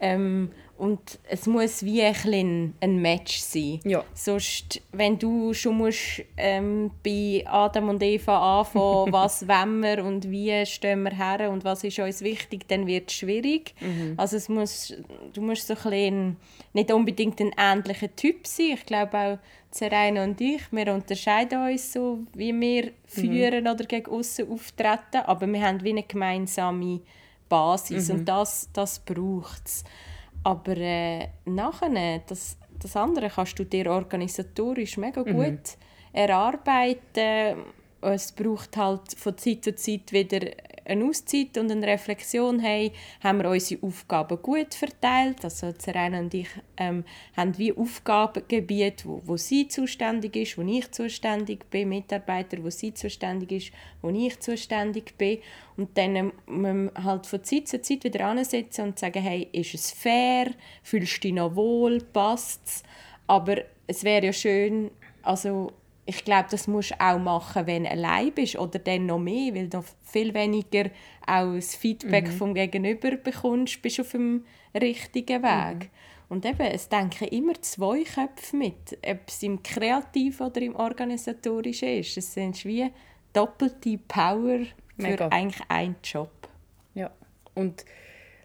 [0.00, 3.80] ähm, und es muss wie ein, ein Match sein.
[3.84, 4.04] Ja.
[4.14, 10.30] Sonst, wenn du schon musst, ähm, bei Adam und Eva anfangen, was wollen wir und
[10.30, 13.74] wie stehen wir her und was ist uns wichtig, dann wird es schwierig.
[13.80, 14.14] Mhm.
[14.16, 14.94] Also es muss,
[15.32, 16.36] du musst so ein
[16.72, 18.74] nicht unbedingt ein ähnlicher Typ sein.
[18.74, 19.38] Ich glaube auch,
[19.70, 22.90] Serena und ich, wir unterscheiden uns so, wie wir mhm.
[23.06, 23.70] führen mhm.
[23.70, 27.00] oder gegen außen auftreten, aber wir haben wie eine gemeinsame
[27.48, 28.20] Basis mhm.
[28.20, 29.84] und das, das braucht es.
[30.48, 35.34] Aber äh, nachher, das, das andere kannst du dir organisatorisch mega mhm.
[35.34, 35.76] gut
[36.14, 37.64] erarbeiten.
[38.00, 40.50] Es braucht halt von Zeit zu Zeit wieder
[40.88, 42.90] eine Auszeit und eine Reflexion haben,
[43.22, 45.44] haben wir unsere Aufgaben gut verteilt.
[45.44, 47.04] Also Serena und ich ähm,
[47.36, 52.94] haben wie Aufgabengebiete, wo, wo sie zuständig ist, wo ich zuständig bin, Mitarbeiter, wo sie
[52.94, 53.72] zuständig ist,
[54.02, 55.38] wo ich zuständig bin.
[55.76, 59.90] Und dann ähm, halt von Zeit zu Zeit wieder ansetzen und sagen, hey, ist es
[59.90, 60.50] fair?
[60.82, 62.00] Fühlst du dich noch wohl?
[62.00, 62.82] Passt es?
[63.26, 64.90] Aber es wäre ja schön,
[65.22, 65.72] also
[66.08, 69.54] ich glaube, das musst du auch machen, wenn du allein bist oder dann noch mehr,
[69.54, 70.88] weil du viel weniger
[71.26, 72.32] auch das Feedback mhm.
[72.32, 75.78] vom Gegenüber bekommst, bist du auf dem richtigen Weg.
[75.80, 75.88] Mhm.
[76.30, 81.98] Und eben, es denken immer zwei Köpfe mit, ob es im Kreativen oder im Organisatorischen
[81.98, 82.16] ist.
[82.16, 82.90] Es sind wie
[83.34, 84.60] doppelte Power
[84.96, 85.28] für Mega.
[85.28, 86.48] eigentlich einen Job.
[86.94, 87.10] Ja,
[87.54, 87.84] und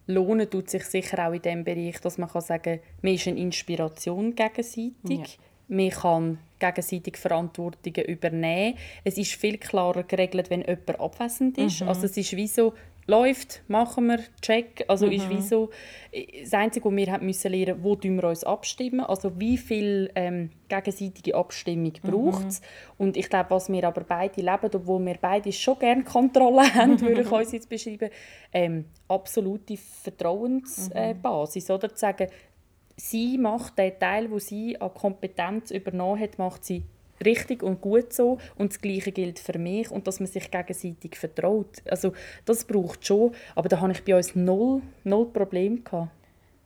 [0.05, 3.25] lohnen tut sich sicher auch in dem Bereich, dass man kann sagen kann, man ist
[3.25, 5.37] eine Inspiration gegenseitig.
[5.37, 8.77] Ja man kann gegenseitig Verantwortungen übernehmen.
[9.03, 11.81] Es ist viel klarer geregelt, wenn jemand abwesend ist.
[11.81, 11.89] Mhm.
[11.89, 12.73] Also es ist wie so,
[13.05, 14.85] läuft, machen wir, check.
[14.87, 15.11] Also mhm.
[15.13, 15.69] ist wie so,
[16.41, 20.51] das Einzige, was wir haben müssen lernen, wo wir uns abstimmen, also wie viel ähm,
[20.69, 22.09] gegenseitige Abstimmung mhm.
[22.09, 22.61] braucht es.
[22.97, 26.99] Und ich glaube, was wir aber beide leben, obwohl wir beide schon gerne Kontrolle haben,
[27.01, 28.09] würde ich uns jetzt beschreiben,
[28.53, 31.67] ähm, absolute Vertrauensbasis.
[31.67, 31.71] Mhm.
[31.71, 31.89] Äh, oder?
[31.89, 32.27] Zu sagen,
[32.95, 36.83] sie macht den Teil, wo sie an Kompetenz übernommen hat, macht sie
[37.23, 41.15] richtig und gut so und das Gleiche gilt für mich und dass man sich gegenseitig
[41.15, 41.81] vertraut.
[41.89, 42.13] Also
[42.45, 46.11] das braucht schon, aber da habe ich bei uns null, null Probleme gehabt.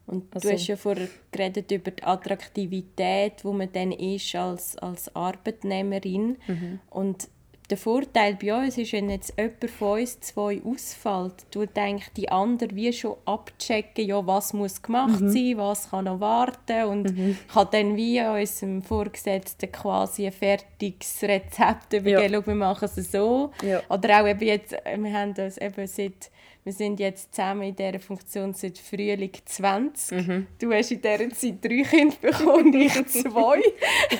[0.08, 4.78] Und also, du hast ja vorher geredet über die Attraktivität, wo man dann ist als,
[4.78, 6.38] als Arbeitnehmerin.
[6.48, 6.80] Mhm.
[6.90, 7.28] Und
[7.70, 12.30] der Vorteil bei uns ist, wenn jetzt jemand von uns zwei ausfällt, du denkst, die
[12.30, 15.30] andere wie schon abchecken, ja, was muss gemacht mhm.
[15.32, 17.38] sein, was kann noch warten und mhm.
[17.51, 22.47] kann dann wie unserem Vorgesetzten quasi ein fertiges Rezept übergeben, ja.
[22.47, 23.51] wir machen es so.
[23.61, 23.82] Ja.
[23.89, 26.32] Oder auch eben jetzt, wir haben das eben seit
[26.68, 30.18] wir sind jetzt zusammen in dieser Funktion seit Frühling 20.
[30.18, 30.47] Mhm.
[30.59, 33.61] Du hast in dieser Zeit drei Kinder bekommen, ich zwei.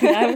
[0.00, 0.34] genau.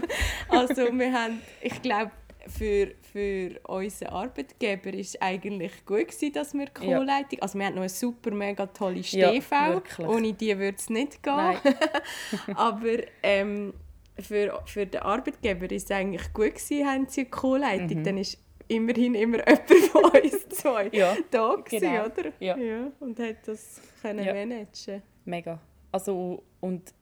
[0.51, 2.11] Also wir haben, ich glaube,
[2.49, 7.39] für, für unseren Arbeitgeber war es eigentlich gut, gewesen, dass wir Co-Leitung...
[7.39, 7.43] Ja.
[7.43, 9.51] Also wir haben noch eine super, mega tolle StV.
[9.51, 11.57] Ja, Ohne die würde es nicht gehen.
[12.55, 13.75] Aber ähm,
[14.19, 17.99] für, für den Arbeitgeber war es eigentlich gut, gewesen, haben sie eine Co-Leitung.
[17.99, 18.05] Mhm.
[18.05, 18.39] Dann ist
[18.69, 22.05] immerhin immer jemand von uns zwei ja, da gewesen, genau.
[22.07, 22.33] oder?
[22.41, 22.57] Ja.
[22.57, 22.93] ja.
[23.01, 24.33] Und hat das können ja.
[24.33, 25.03] managen.
[25.25, 25.61] Mega.
[25.91, 26.93] Also, und...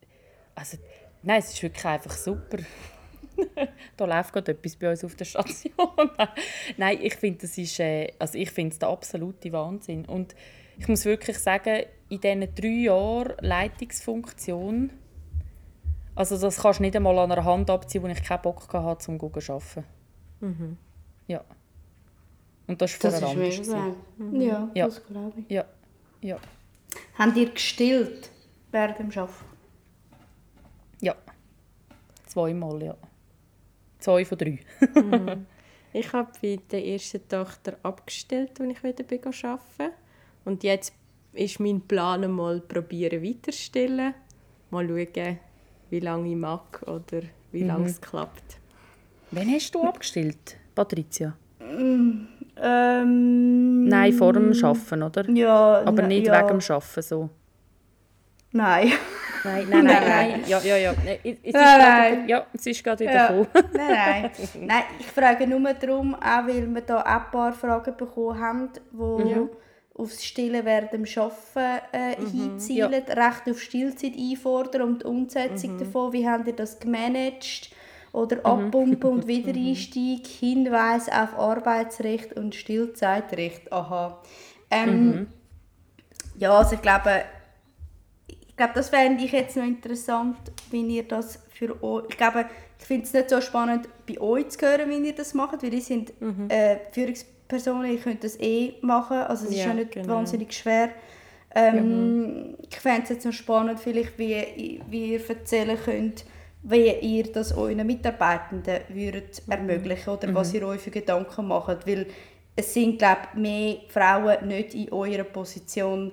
[0.55, 0.79] Also,
[1.23, 2.59] nein, es ist wirklich einfach super.
[3.97, 5.73] da läuft gerade etwas bei uns auf der Station.
[6.77, 10.05] Nein, ich finde, das ist, äh, also ich finde es der absolute Wahnsinn.
[10.05, 10.35] Und
[10.79, 14.91] ich muss wirklich sagen, in diesen drei Jahren Leitungsfunktion,
[16.15, 19.05] also das kannst du nicht einmal an einer Hand abziehen, wo ich keinen Bock hatte,
[19.05, 19.85] zum zu arbeiten.
[20.41, 20.77] Mhm.
[21.29, 21.45] Ja.
[22.67, 23.97] Und das ist das vorher ist anders.
[24.17, 24.41] Mhm.
[24.41, 25.51] Ja, ja, das glaube ich.
[25.51, 25.65] Ja.
[26.23, 26.39] ja.
[27.19, 28.31] Haben ihr gestillt
[28.71, 29.45] während dem Arbeiten?
[31.01, 31.15] Ja.
[32.27, 32.97] Zweimal, ja.
[34.01, 34.59] Zwei von drei.
[34.95, 35.47] mhm.
[35.93, 39.95] Ich habe bei der ersten Tochter abgestellt, als ich wieder arbeiten
[40.45, 40.93] Und jetzt
[41.33, 44.15] ist mein Plan mal probieren weiterzustellen.
[44.71, 45.39] Mal schauen,
[45.91, 47.69] wie lange ich mag oder wie mhm.
[47.69, 48.59] lange es klappt.
[49.33, 51.37] Wann hast du abgestellt, Patricia?
[52.63, 55.31] Ähm, Nein, vor dem Arbeiten, oder?
[55.31, 55.83] Ja.
[55.85, 56.39] Aber nicht ja.
[56.39, 57.31] wegen dem Arbeiten so.
[58.53, 58.93] Nein.
[59.45, 60.45] Nein, nein, nein, nein.
[60.47, 60.95] Ja, ja, ja.
[61.23, 63.47] Es ist nein, Ja, es ist gerade wieder ja.
[63.73, 64.31] nein, nein.
[64.61, 68.97] nein, ich frage nur darum, auch weil wir da ein paar Fragen bekommen haben, die
[68.97, 69.49] mhm.
[69.95, 72.27] aufs Stillen während dem Arbeiten äh, mhm.
[72.27, 73.27] hinzielen, ja.
[73.27, 75.79] Recht auf Stillzeit einfordern und die Umsetzung mhm.
[75.79, 76.13] davon.
[76.13, 77.71] Wie habt ihr das gemanagt?
[78.13, 78.47] Oder mhm.
[78.67, 83.73] Abpumpen und Wiedereinstieg, Hinweis auf Arbeitsrecht und Stillzeitrecht.
[83.73, 84.21] Aha.
[84.71, 85.27] Ähm, mhm.
[86.39, 87.23] Ja, also ich glaube,
[88.61, 90.37] glaube, das fände ich jetzt noch interessant,
[90.71, 92.05] wie ihr das für euch...
[92.11, 92.45] Ich glaube,
[92.79, 95.73] ich finde es nicht so spannend, bei euch zu hören, wie ihr das macht, weil
[95.73, 96.49] ihr sind mhm.
[96.51, 100.15] äh, Führungspersonen, ihr könnt das eh machen, also es ja, ist ja nicht genau.
[100.15, 100.91] wahnsinnig schwer.
[101.55, 102.55] Ähm, mhm.
[102.69, 106.27] Ich fände es jetzt noch spannend, vielleicht, wie, wie ihr erzählen könnt,
[106.63, 109.53] wie ihr das euren Mitarbeitenden würdet mhm.
[109.53, 110.35] ermöglichen oder mhm.
[110.35, 112.07] was ihr euch für Gedanken macht, weil
[112.57, 116.13] es sind, glaube ich, mehr Frauen nicht in eurer Position,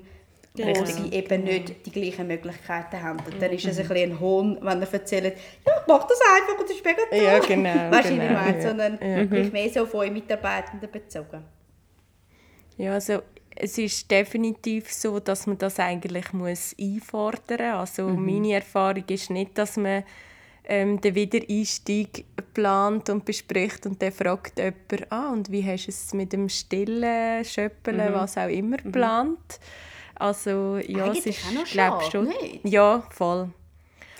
[0.57, 3.19] wo sie eben nicht die gleichen Möglichkeiten haben.
[3.19, 6.19] Und dann ist es ein bisschen ein Hohn, wenn er erzählt, ja, ich mache das
[6.35, 7.19] einfach und das ist mega toll.
[7.19, 7.91] Ja, genau.
[7.95, 8.61] Weißt du, genau, ich meine?
[8.61, 9.49] Sondern ja.
[9.49, 11.43] mehr so auf eure Mitarbeitenden bezogen.
[12.77, 13.21] Ja, also
[13.55, 17.79] es ist definitiv so, dass man das eigentlich muss einfordern muss.
[17.79, 18.25] Also mhm.
[18.25, 20.03] meine Erfahrung ist nicht, dass man
[20.67, 25.91] ähm, den Wiedereinstieg plant und bespricht und dann fragt jemand, ah, und wie hast du
[25.91, 28.13] es mit dem Stillen, Schöppeln, mhm.
[28.13, 28.83] was auch immer, mhm.
[28.83, 29.39] geplant.
[29.39, 29.86] Mhm.
[30.19, 32.27] Also ja, Eigentlich es ist, glaube schon.
[32.27, 32.61] Nicht?
[32.63, 33.49] Ja, voll.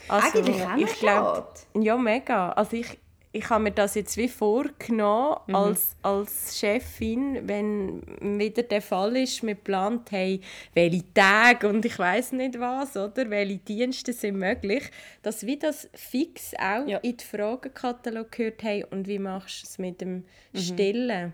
[0.07, 2.51] Also, Eigentlich auch ich glaub, Ja, mega.
[2.51, 2.97] Also ich,
[3.31, 5.55] ich habe mir das jetzt wie vorgenommen mhm.
[5.55, 8.01] als, als Chefin, wenn
[8.39, 10.41] wieder der Fall ist, wir plant hey,
[10.73, 14.83] welche Tage und ich weiß nicht was, oder welche Dienste sind möglich,
[15.23, 16.99] dass wir das fix auch ja.
[16.99, 20.23] in den Fragenkatalog gehört haben und wie machst du es mit dem
[20.53, 20.57] mhm.
[20.57, 21.33] Stillen?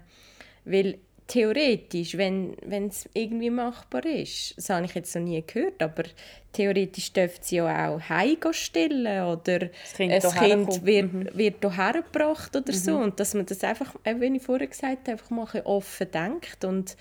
[0.66, 0.98] Weil
[1.34, 2.56] theoretisch, wenn
[2.88, 6.04] es irgendwie machbar ist, das habe ich jetzt noch nie gehört, aber
[6.52, 11.30] theoretisch dürfte sie ja auch heim stillen oder das kind, ein Kind wird, mhm.
[11.34, 12.78] wird hierher gebracht oder mhm.
[12.78, 16.64] so und dass man das einfach, wie ich vorher gesagt habe, einfach mal offen denkt
[16.66, 16.96] und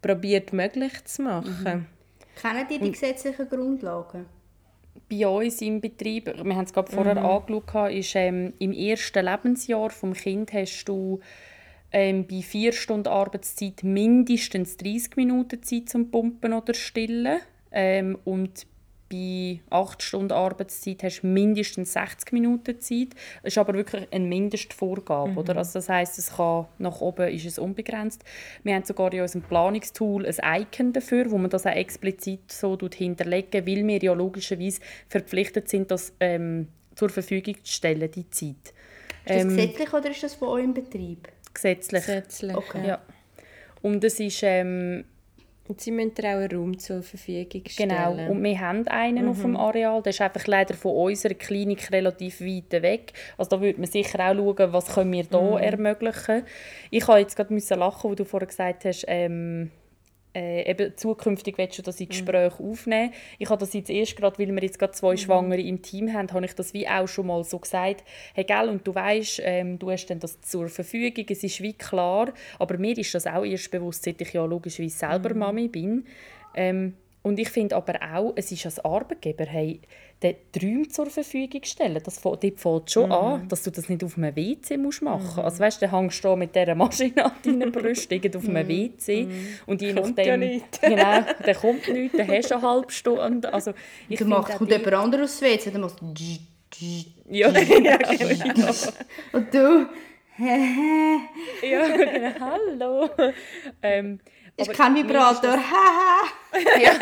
[0.00, 1.62] probiert möglich zu machen.
[1.62, 1.86] Mhm.
[2.40, 4.24] Kennen die die gesetzlichen Grundlagen?
[5.08, 7.26] bei uns im Betrieb, wir haben es gerade vorher mhm.
[7.26, 11.20] angeschaut, ist, ähm, im ersten Lebensjahr des Kind hast du
[11.92, 17.40] ähm, bei vier Stunden Arbeitszeit mindestens 30 Minuten Zeit zum Pumpen oder Stillen.
[17.72, 18.66] Ähm, und
[19.08, 23.10] bei 8 Stunden Arbeitszeit hast du mindestens 60 Minuten Zeit.
[23.42, 25.30] Das ist aber wirklich eine Mindestvorgabe.
[25.30, 25.38] Mhm.
[25.38, 25.56] Oder?
[25.56, 28.24] Also das heisst, es kann, nach oben ist es unbegrenzt.
[28.64, 32.76] Wir haben sogar in unserem Planungstool ein Icon dafür, wo man das auch explizit so
[32.92, 38.74] hinterlegen weil wir ja logischerweise verpflichtet sind, das ähm, zur Verfügung zu stellen, die Zeit.
[39.24, 41.28] das ähm, gesetzlich oder ist das von euch im Betrieb?
[41.56, 42.04] Gesetzlich.
[42.04, 42.86] Gesetzlich, okay.
[42.86, 43.02] ja.
[43.82, 44.42] Und es ist...
[44.42, 45.04] Ähm,
[45.68, 47.88] und sie müssen auch einen Raum zur Verfügung stellen.
[47.88, 49.30] Genau, und wir haben einen mhm.
[49.30, 53.12] auf dem Areal, der ist einfach leider von unserer Klinik relativ weit weg.
[53.36, 55.58] Also da würde man sicher auch schauen, was können wir hier mhm.
[55.58, 56.44] ermöglichen.
[56.90, 59.72] Ich habe jetzt gerade lachen, wo du vorher gesagt hast, ähm,
[60.36, 62.70] äh, eben zukünftig willst du das in Gespräch mhm.
[62.70, 63.12] aufnehmen.
[63.38, 65.16] Ich habe das jetzt erst gerade, weil wir jetzt gerade zwei mhm.
[65.16, 68.68] Schwangere im Team haben, habe ich das wie auch schon mal so gesagt, hey gell,
[68.68, 72.76] und du weißt, ähm, du hast dann das zur Verfügung, es ist wie klar, aber
[72.76, 75.38] mir ist das auch erst bewusst, seit ich ja logischerweise selber mhm.
[75.38, 76.04] Mami bin.
[76.54, 79.80] Ähm, und ich finde aber auch, es ist als Arbeitgeber, hey,
[80.22, 82.00] den Träume zur Verfügung stellen.
[82.02, 83.12] Das dort fängt schon mhm.
[83.12, 85.36] an, dass du das nicht auf einem WC musst machen musst.
[85.36, 85.42] Mhm.
[85.42, 89.48] Also weißt, dann hängst du mit dieser Maschine an deinen Brüsten auf einem WC mhm.
[89.66, 90.42] und je kommt nachdem...
[90.42, 93.52] Ja genau, dann kommt nichts, dann hast du eine halbe Stunde.
[93.52, 93.72] Also,
[94.08, 96.14] ich du machst, kommt jemand anderes aufs WC, dann machst du...
[97.28, 98.72] Ja, ja, genau.
[99.32, 99.88] und du...
[100.38, 103.10] ja, genau, hallo.
[103.82, 104.20] Ähm,
[104.56, 106.22] ich kann Vibrator, haha.
[106.80, 106.92] ja.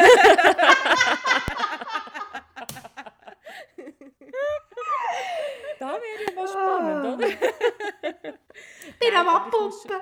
[5.78, 7.28] da wäre ja mal spannend, oder?
[9.00, 9.96] Bin am Abpumpen.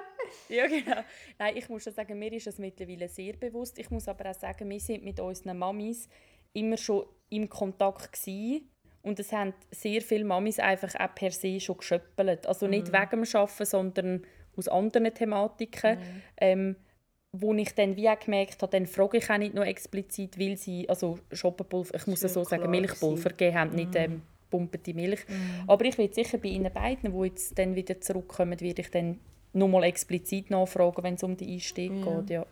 [0.49, 1.03] Ja, genau.
[1.39, 3.79] Nein, ich muss schon sagen, mir ist es mittlerweile sehr bewusst.
[3.79, 6.09] Ich muss aber auch sagen, wir sind mit unseren Mamis
[6.53, 8.69] immer schon im Kontakt gewesen.
[9.03, 12.47] Und es haben sehr viele Mamis einfach auch per se schon geschöppelt.
[12.47, 12.93] Also nicht mhm.
[12.93, 14.27] wegen dem Arbeiten, sondern
[14.57, 15.99] aus anderen Thematiken.
[15.99, 16.23] Mhm.
[16.37, 16.77] Ähm,
[17.33, 20.59] wo ich dann wie auch gemerkt habe, dann frage ich auch nicht nur explizit, weil
[20.59, 23.97] sie, also Schoppenpulver, ich muss es so sagen, Milchpulver gegeben haben, nicht mhm.
[23.97, 24.23] ähm,
[24.53, 25.21] pumpete Milch.
[25.27, 25.69] Mm.
[25.69, 29.19] Aber ich werde sicher bei Ihnen beiden, die jetzt dann wieder zurückkommen, werde ich dann
[29.53, 32.21] nochmal explizit nachfragen, wenn es um die Einstieg ja.
[32.21, 32.31] geht.
[32.31, 32.47] Ja.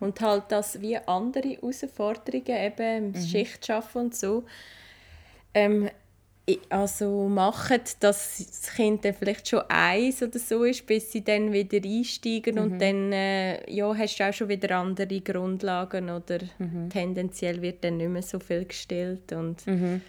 [0.00, 3.26] Und halt das wie andere Herausforderungen, eben mhm.
[3.26, 4.44] Schichtschaffen und so,
[5.54, 5.90] ähm,
[6.70, 11.52] also machen, dass das Kind dann vielleicht schon eins oder so ist, bis sie dann
[11.52, 12.62] wieder einsteigen mhm.
[12.62, 16.88] und dann äh, ja, hast du auch schon wieder andere Grundlagen oder mhm.
[16.90, 20.00] tendenziell wird dann nicht mehr so viel gestellt und mhm.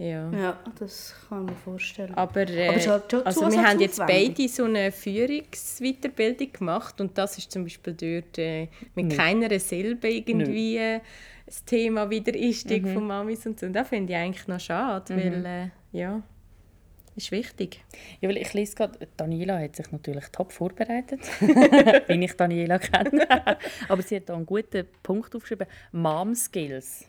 [0.00, 0.30] Ja.
[0.30, 2.14] ja, das kann man vorstellen.
[2.14, 7.38] Aber, äh, Aber halt also wir haben jetzt beide so eine Führungsweiterbildung gemacht und das
[7.38, 9.18] ist zum Beispiel dort äh, mit Nicht.
[9.18, 11.02] keiner Silbe irgendwie Nicht
[11.50, 12.94] das Thema wieder Einstieg mhm.
[12.94, 13.66] von Mamis und so.
[13.66, 15.18] Und das finde ich eigentlich noch schade, mhm.
[15.18, 16.22] weil äh, ja,
[17.16, 17.84] ist wichtig.
[18.20, 21.20] Ja, weil ich lese gerade, Daniela hat sich natürlich top vorbereitet,
[22.06, 23.26] wenn ich Daniela kenne.
[23.88, 27.06] Aber sie hat da einen guten Punkt aufgeschrieben, Mom Skills.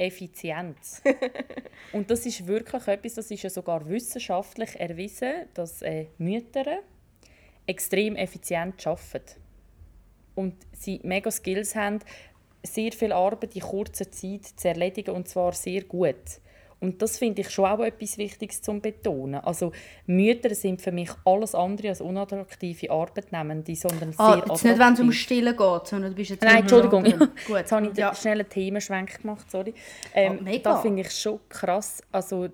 [0.00, 1.02] Effizienz.
[1.92, 6.80] und das ist wirklich etwas, das ist ja sogar wissenschaftlich erwiesen, dass äh, Mütter
[7.66, 9.40] extrem effizient arbeiten.
[10.34, 11.98] Und sie mega Skills haben,
[12.62, 16.40] sehr viel Arbeit in kurzer Zeit zu erledigen und zwar sehr gut.
[16.80, 19.40] Und das finde ich schon auch etwas Wichtiges zu betonen.
[19.40, 19.72] Also
[20.06, 24.92] Mütter sind für mich alles andere als unattraktive Arbeitnehmende, sondern ah, sehr jetzt nicht, wenn
[24.94, 27.04] es um Stillen geht, sondern du bist jetzt Nein, Entschuldigung.
[27.04, 27.16] Ja.
[27.46, 27.56] Gut.
[27.56, 28.14] Jetzt habe ich ja.
[28.14, 29.74] schnell einen Themenschwenk gemacht, sorry.
[30.14, 30.72] Ähm, oh, mega.
[30.72, 32.02] Das finde ich schon krass.
[32.10, 32.48] Also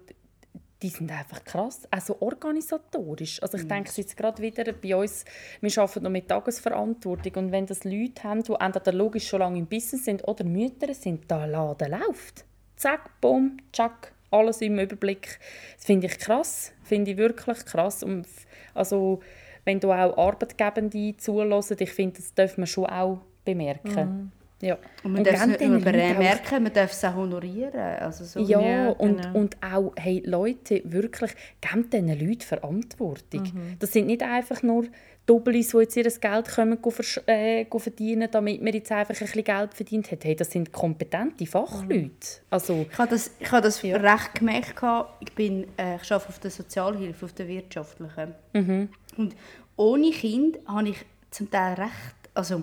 [0.83, 3.43] die sind einfach krass, also organisatorisch.
[3.43, 3.68] Also ich mhm.
[3.68, 5.24] denke jetzt gerade wieder bei uns,
[5.61, 9.59] wir arbeiten noch mit Tagesverantwortung und wenn das Leute haben, die entweder logisch schon lange
[9.59, 12.45] im Business sind oder Mütter sind, da Laden läuft.
[12.77, 15.39] Zack, bumm, tschack, alles im Überblick.
[15.77, 18.03] Das finde ich krass, finde ich wirklich krass.
[18.03, 18.27] Und
[18.74, 19.20] also
[19.64, 24.09] wenn du auch Arbeitgebende zulassen, ich finde, das darf man schon auch bemerken.
[24.09, 24.33] Mhm.
[24.62, 24.79] Ja.
[25.05, 27.79] Und man darf es nicht nur merken, man darf es auch honorieren.
[27.79, 29.39] Also so ja, ja und, genau.
[29.39, 33.43] und auch, hey, Leute, wirklich, gebt diesen Leuten Verantwortung.
[33.43, 33.77] Mhm.
[33.79, 34.87] Das sind nicht einfach nur
[35.27, 36.79] Doppelys, die jetzt ihr Geld kommen,
[37.27, 40.24] äh, verdienen, damit man jetzt einfach ein bisschen Geld verdient hat.
[40.24, 41.95] Hey, das sind kompetente Fachleute.
[41.95, 42.11] Mhm.
[42.49, 43.97] Also, ich habe das, ich habe das ja.
[43.97, 44.74] recht gemerkt.
[45.20, 48.35] Ich, bin, äh, ich arbeite auf der Sozialhilfe, auf der wirtschaftlichen.
[48.53, 48.89] Mhm.
[49.16, 49.35] Und
[49.77, 52.62] ohne Kind habe ich zum Teil recht, also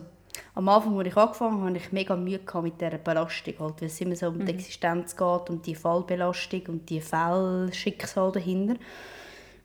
[0.55, 3.87] am Anfang, als ich angefangen habe, hatte ich mega Mühe mit dieser Belastung, halt, weil
[3.87, 4.59] es immer so um die mhm.
[4.59, 8.75] Existenz geht, um die Fallbelastung und die Fallschicksal dahinter.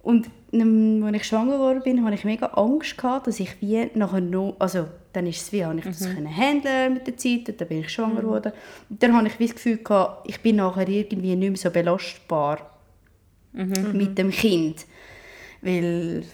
[0.03, 4.21] Und als ich schwanger geworden bin, hatte ich mega Angst, gehabt, dass ich wie nachher
[4.21, 6.15] noch, also dann ist es wie, habe ich das mhm.
[6.15, 8.21] können handeln mit der Zeit und dann bin ich schwanger mhm.
[8.21, 8.53] geworden.
[8.89, 11.71] Und dann habe ich wie das Gefühl gehabt, ich bin nachher irgendwie nicht mehr so
[11.71, 12.71] belastbar
[13.53, 13.91] mhm.
[13.93, 14.87] mit dem Kind,
[15.61, 16.25] weil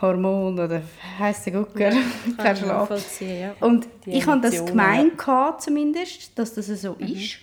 [0.00, 0.82] Hormon oder
[1.18, 1.92] heisst der Gucker,
[2.36, 3.20] kein Schlaf.
[3.20, 3.54] Ja.
[3.60, 5.20] Und Die ich habe das gemeint
[5.58, 7.06] zumindest, dass das so mhm.
[7.06, 7.38] ist.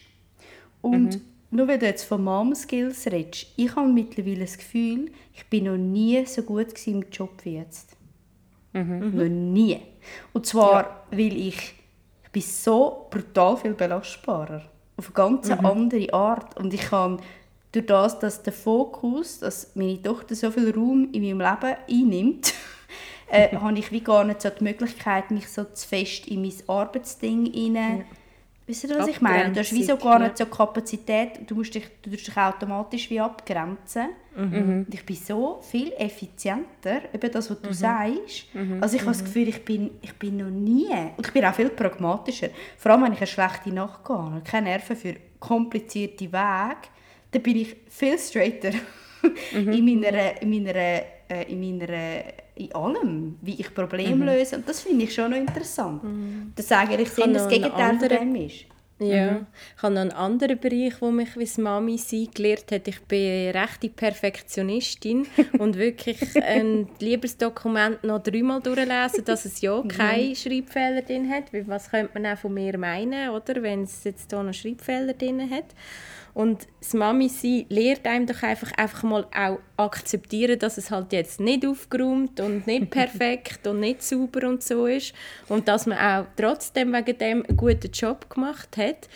[0.82, 1.22] Und mhm.
[1.52, 5.66] Nur wenn du jetzt von Mom Skills redest, ich habe mittlerweile das Gefühl, ich bin
[5.66, 7.98] noch nie so gut im Job wie jetzt.
[8.74, 9.16] Mhm.
[9.16, 9.80] Noch nie.
[10.34, 11.04] Und zwar, ja.
[11.12, 11.74] weil ich,
[12.24, 14.62] ich bin so brutal viel belastbarer.
[14.98, 15.66] Auf eine ganz mhm.
[15.66, 16.56] andere Art.
[16.58, 17.20] Und ich kann
[17.72, 22.54] durch das, dass der Fokus, dass meine Tochter so viel Raum in meinem Leben einnimmt,
[23.32, 26.54] äh, habe ich wie gar nicht so die Möglichkeit, mich so zu fest in mein
[26.68, 28.00] Arbeitsding hinein...
[28.00, 28.06] Ja.
[28.70, 29.52] Wisst ihr, was ich meine?
[29.52, 33.20] Du hast wie so gar nicht so Kapazität, du musst dich, du dich automatisch wie
[33.20, 34.10] abgrenzen.
[34.36, 34.86] Mhm.
[34.94, 37.74] Ich bin so viel effizienter, eben das, was du mhm.
[37.74, 38.54] sagst.
[38.54, 38.78] Mhm.
[38.80, 39.26] Also ich habe das mhm.
[39.26, 43.06] Gefühl, ich bin, ich bin noch nie, und ich bin auch viel pragmatischer, vor allem
[43.06, 46.90] wenn ich eine schlechte Nacht gehe und keine Nerven für komplizierte Wege,
[47.32, 48.74] dann bin ich viel straighter
[49.52, 49.72] mhm.
[49.74, 51.04] in meiner, in meiner, äh,
[51.48, 52.24] in meiner
[52.60, 54.24] in allem, wie ich Probleme mhm.
[54.24, 54.58] löse.
[54.58, 56.04] Und das finde ich schon noch interessant.
[56.04, 56.54] Mhm.
[56.56, 58.66] Das sage ich, ich das Gegenteil von dem ist.
[59.00, 59.48] Ja, mhm.
[59.78, 62.86] ich habe noch einen anderen Bereich, wo mich wie Mami sein gelehrt hat.
[62.90, 65.26] Ich bin rechte Perfektionistin
[65.58, 69.88] und wirklich ein Liebesdokument noch dreimal durchlesen, dass es ja mhm.
[69.88, 71.46] keine Schreibfehler drin hat.
[71.68, 75.50] Was könnte man auch von mir meinen, oder, wenn es jetzt hier noch Schreibfehler drin
[75.50, 75.68] hat?
[76.40, 81.12] Und das Mami sein lehrt einem doch einfach, einfach mal auch akzeptieren, dass es halt
[81.12, 85.14] jetzt nicht aufgeräumt und nicht perfekt und nicht sauber und so ist.
[85.50, 89.10] Und dass man auch trotzdem wegen dem einen guten Job gemacht hat.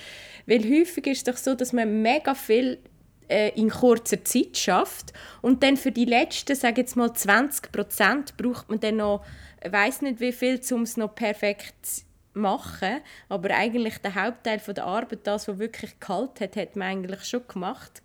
[0.47, 2.80] Weil häufig ist es doch so, dass man mega viel
[3.30, 8.36] äh, in kurzer Zeit schafft und dann für die letzten, sage jetzt mal 20 Prozent,
[8.36, 9.24] braucht man dann noch,
[9.65, 12.01] weiß nicht wie viel, um es noch perfekt zu
[12.34, 16.88] machen, aber eigentlich der Hauptteil von der Arbeit, das, was wirklich kalt hat, hat man
[16.88, 18.01] eigentlich schon gemacht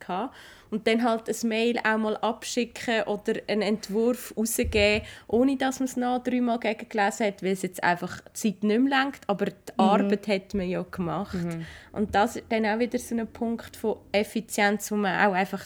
[0.70, 5.88] und dann halt ein Mail auch mal abschicken oder einen Entwurf rausgeben, ohne dass man
[5.88, 9.46] es noch dreimal gegengelesen hat, weil es jetzt einfach die Zeit nicht mehr lenkt, aber
[9.46, 9.80] die mhm.
[9.80, 11.34] Arbeit hat man ja gemacht.
[11.34, 11.64] Mhm.
[11.92, 15.64] Und das ist dann auch wieder so ein Punkt von Effizienz, wo man auch einfach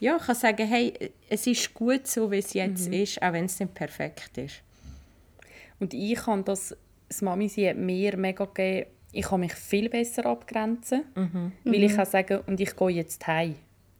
[0.00, 2.94] ja, kann sagen, hey, es ist gut so, wie es jetzt mhm.
[2.94, 4.56] ist, auch wenn es nicht perfekt ist.
[5.78, 6.76] Und ich kann das
[7.12, 11.52] das Mami sie hat mir mega gegeben, ich kann mich viel besser abgrenzen, mhm.
[11.64, 11.96] weil ich mhm.
[11.96, 13.54] kann sagen, und ich gehe jetzt heim.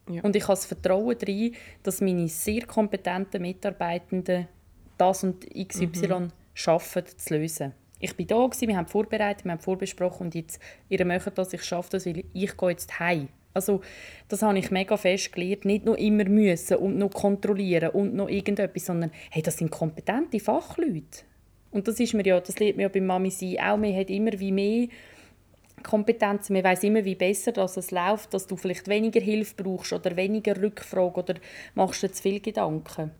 [0.08, 0.22] Ja.
[0.22, 4.48] Und ich habe das Vertrauen darin, dass meine sehr kompetenten Mitarbeitenden
[4.96, 6.28] das und XY mhm.
[6.54, 7.72] schaffen zu lösen.
[8.00, 10.58] Ich bin da, gewesen, wir haben vorbereitet, wir haben vorbesprochen und jetzt,
[10.88, 13.28] ihr möchtet das, ich schaffe das, weil ich gehe jetzt heim.
[13.54, 13.82] Also
[14.28, 18.30] das habe ich mega fest gelernt, nicht nur immer müssen und noch kontrollieren und noch
[18.30, 21.24] irgendetwas, sondern hey, das sind kompetente Fachleute.
[21.72, 23.76] Und das ist mir ja, das lernt mir ja bei Mami sein auch.
[23.76, 24.88] Man hat immer wie mehr
[25.82, 29.92] Kompetenzen, man weiß immer wie besser, dass es läuft, dass du vielleicht weniger Hilfe brauchst
[29.92, 31.34] oder weniger Rückfrage oder
[31.74, 33.10] machst dir zu viel Gedanken.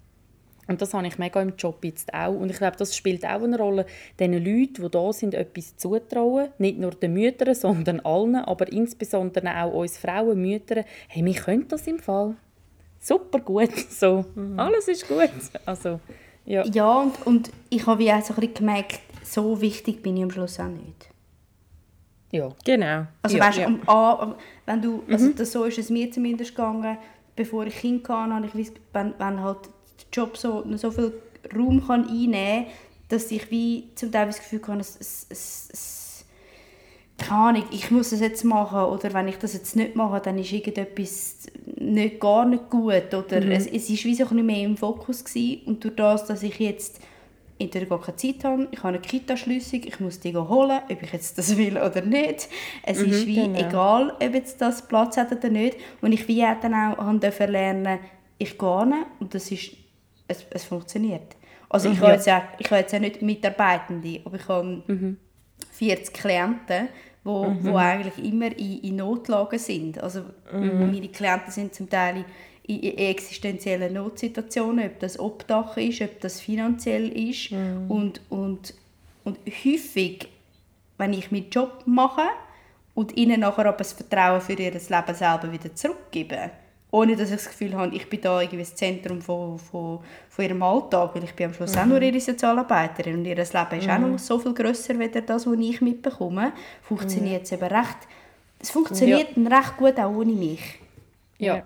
[0.69, 2.35] Und das habe ich mega im Job jetzt auch.
[2.35, 3.85] Und ich glaube, das spielt auch eine Rolle,
[4.21, 6.51] den Leuten, die da sind, etwas zutrauen.
[6.59, 10.85] Nicht nur den Müttern, sondern allen, aber insbesondere auch uns Frauen, Müttern.
[11.09, 12.37] Hey, wir können das im Fall.
[13.01, 13.73] Super gut.
[13.91, 14.59] So, mhm.
[14.59, 15.31] alles ist gut.
[15.67, 16.01] Also,
[16.45, 20.17] ja, ja und, und ich habe wie auch so ein bisschen gemerkt, so wichtig bin
[20.17, 21.09] ich am Schluss auch nicht.
[22.33, 22.51] Ja.
[22.65, 23.07] Genau.
[23.23, 23.67] Also ja, weißt, ja.
[23.87, 24.35] Am,
[24.67, 25.37] wenn du, also mhm.
[25.37, 26.97] das, so ist es mir zumindest gegangen,
[27.37, 31.13] bevor ich Kind hatte, habe ich gewusst, wenn, wenn halt der Job so, so viel
[31.55, 32.73] Raum kann einnehmen kann,
[33.09, 36.25] dass ich wie zum Teil das Gefühl habe, es, es, es, es
[37.19, 40.39] keine Ahnung, ich muss es jetzt machen oder wenn ich das jetzt nicht mache, dann
[40.39, 43.53] ist irgendetwas nicht, gar nicht gut oder mhm.
[43.53, 45.63] es, es ist wie so ein mehr im Fokus gewesen.
[45.67, 47.01] und durch das, dass ich jetzt
[47.59, 51.13] entweder gar keine Zeit habe, ich habe eine Kita-Schlüssig, ich muss die holen, ob ich
[51.13, 52.49] jetzt das will oder nicht.
[52.83, 53.59] Es mhm, ist wie genau.
[53.59, 57.99] egal, ob jetzt das Platz hat oder nicht und ich wie dann auch habe lernen,
[58.39, 59.73] ich gehe hin und das ist,
[60.27, 61.37] es, es funktioniert.
[61.69, 62.27] Also ich, mhm, habe jetzt
[62.59, 65.17] ich habe jetzt ja nicht Mitarbeitende, aber ich habe mhm.
[65.71, 66.89] 40 Klienten
[67.25, 67.65] wo, mhm.
[67.65, 70.03] wo eigentlich immer in, in Notlagen sind.
[70.03, 70.91] Also mhm.
[70.93, 72.25] meine Klienten sind zum Teil
[72.65, 77.53] in, in existenziellen Notsituationen, ob das Obdach ist, ob das finanziell ist.
[77.53, 77.91] Mhm.
[77.91, 78.75] Und, und,
[79.25, 80.29] und häufig,
[80.99, 82.27] wenn ich meinen Job mache
[82.95, 84.81] und ihnen nachher aber das Vertrauen für ihr Leben
[85.15, 86.51] selber wieder zurückgebe,
[86.93, 90.45] ohne dass ich das Gefühl habe, ich bin da irgendwie das Zentrum von, von, von
[90.45, 91.81] ihrem Alltag, weil ich bin am Schluss mhm.
[91.81, 93.91] auch nur ihre Sozialarbeiterin und ihr Leben ist mhm.
[93.91, 97.97] auch noch so viel grösser als das, was ich mitbekomme, funktioniert es eben recht,
[98.61, 99.49] es funktioniert ja.
[99.49, 100.81] recht gut auch ohne mich.
[101.39, 101.63] Ja.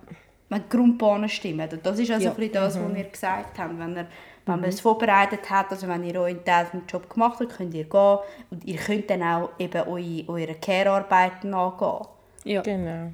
[0.49, 1.69] Wenn die Grundbahnen stimmen.
[1.69, 2.35] Und das ist also ja.
[2.35, 2.95] ein das, was mhm.
[2.95, 3.81] wir gesagt haben.
[3.81, 4.07] Wenn, er,
[4.47, 4.67] wenn man mhm.
[4.67, 8.19] es vorbereitet hat, also wenn ihr euren Teil vom Job gemacht habt, könnt ihr gehen
[8.51, 12.07] und ihr könnt dann auch eben eure, eure Care-Arbeiten angehen.
[12.45, 12.63] Ja.
[12.63, 13.11] Genau.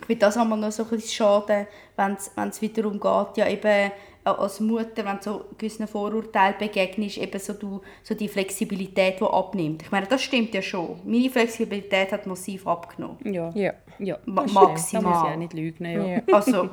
[0.00, 3.48] Ich finde das einmal noch so ein bisschen schade, wenn es wieder darum geht, ja
[3.48, 3.92] eben
[4.24, 9.20] äh, als Mutter, wenn du so gewissen Vorurteilen begegnest, eben so, du, so die Flexibilität,
[9.20, 9.82] die abnimmt.
[9.82, 11.00] Ich meine, das stimmt ja schon.
[11.04, 13.18] Meine Flexibilität hat massiv abgenommen.
[13.24, 13.72] Ja, ja.
[13.98, 15.02] ja Ma maximal.
[15.02, 15.84] Da muss ich auch nicht lügen.
[15.86, 16.04] Ja.
[16.04, 16.22] ja.
[16.32, 16.68] Also,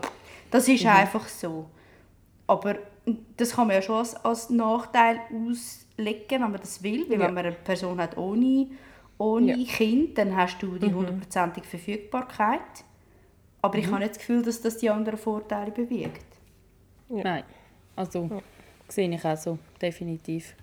[0.51, 0.89] das ist mhm.
[0.89, 1.69] einfach so.
[2.47, 2.75] Aber
[3.38, 7.05] das kann man ja schon als, als Nachteil auslegen, wenn man das will.
[7.09, 7.28] Weil ja.
[7.28, 8.67] wenn man eine Person hat ohne,
[9.17, 9.67] ohne ja.
[9.67, 10.95] Kind, dann hast du die mhm.
[10.95, 12.59] hundertprozentige Verfügbarkeit.
[13.62, 16.26] Aber ich habe nicht das Gefühl, dass das die anderen Vorteile bewirkt.
[17.10, 17.24] Ja.
[17.24, 17.43] Nein,
[17.95, 18.39] also ja.
[18.88, 20.55] sehe ich auch so, definitiv.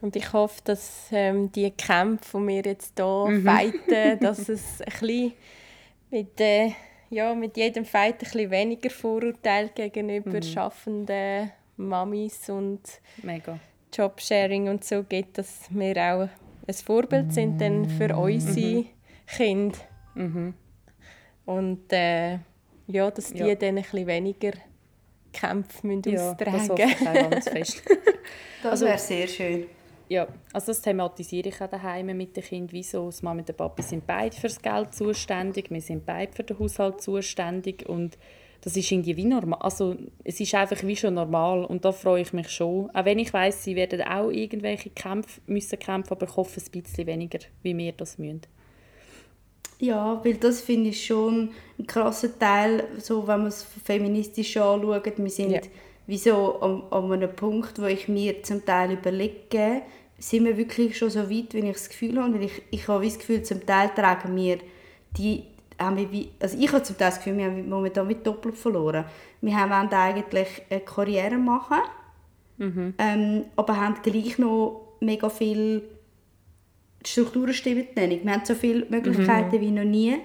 [0.00, 3.42] Und ich hoffe, dass ähm, die Kämpfe, die wir jetzt hier mhm.
[3.44, 5.32] fighten, dass es ein bisschen
[6.10, 6.72] mit, äh,
[7.10, 10.42] ja, mit jedem Fight ein bisschen weniger Vorurteile gegenüber mhm.
[10.42, 12.80] schaffenden Mamis und
[13.22, 13.58] Mega.
[13.92, 16.28] Jobsharing und so gibt, dass wir auch
[16.66, 18.86] ein Vorbild sind dann für unsere mhm.
[19.26, 19.78] Kinder.
[20.14, 20.54] Mhm.
[21.44, 22.38] Und äh,
[22.86, 23.54] ja, dass die ja.
[23.54, 24.52] dann ein bisschen weniger
[25.32, 26.76] Kämpfe müssen ja, austragen müssen.
[26.76, 27.82] Das ganz fest.
[28.62, 29.66] das also, wäre sehr schön.
[30.08, 32.72] Ja, also das thematisiere ich auch daheim mit den Kindern.
[32.72, 33.06] Wieso?
[33.06, 36.42] Das Mama und der Papa sind beide für das Geld zuständig, wir sind beide für
[36.42, 38.18] den Haushalt zuständig und
[38.60, 39.58] das ist irgendwie wie normal.
[39.60, 42.90] Also es ist einfach wie schon normal und da freue ich mich schon.
[42.90, 46.82] Auch wenn ich weiß, sie werden auch irgendwelche Kämpfe müssen kämpfen, aber ich hoffe ein
[46.82, 48.42] bisschen weniger, wie wir das müssen.
[49.82, 55.12] Ja, weil das finde ich schon ein krasser Teil, so wenn man es feministisch anschaut.
[55.18, 55.60] Wir sind ja.
[56.06, 59.82] wie so an, an einem Punkt, wo ich mir zum Teil überlege,
[60.20, 62.32] sind wir wirklich schon so weit, wie ich das Gefühl habe.
[62.34, 64.58] Weil ich, ich habe das Gefühl, zum Teil tragen wir
[65.18, 65.42] die
[65.80, 68.56] haben wir wie, also ich habe zum Teil das Gefühl, wir haben momentan wie doppelt
[68.56, 69.04] verloren.
[69.40, 71.78] Wir haben eigentlich eine Karriere machen,
[72.58, 72.94] mhm.
[72.98, 75.82] ähm, aber haben gleich noch mega viel
[77.04, 78.24] Strukturen stimmen nicht.
[78.24, 79.60] Wir haben so viele Möglichkeiten mhm.
[79.60, 80.16] wie noch nie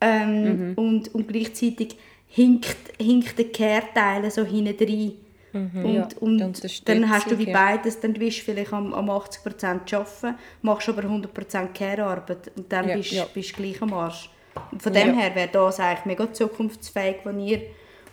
[0.00, 0.74] ähm, mhm.
[0.74, 1.96] und, und gleichzeitig
[2.26, 5.12] hinkt, hinkt der Kehrteil so hinten rein.
[5.52, 9.10] Mhm, und, ja, und dann hast du wie beides, dann bist du vielleicht am, am
[9.10, 14.30] 80% arbeiten, machst aber 100% Care-Arbeit und dann ja, bist du gleich am Arsch.
[14.70, 17.62] Und von dem her wäre das eigentlich mega zukunftsfähig, wenn ihr,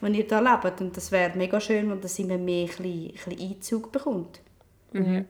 [0.02, 3.08] wenn ihr da lebt und das wäre mega schön, wenn das immer mehr ein bisschen,
[3.08, 4.41] ein bisschen Einzug bekommt.
[4.91, 5.26] Mhm.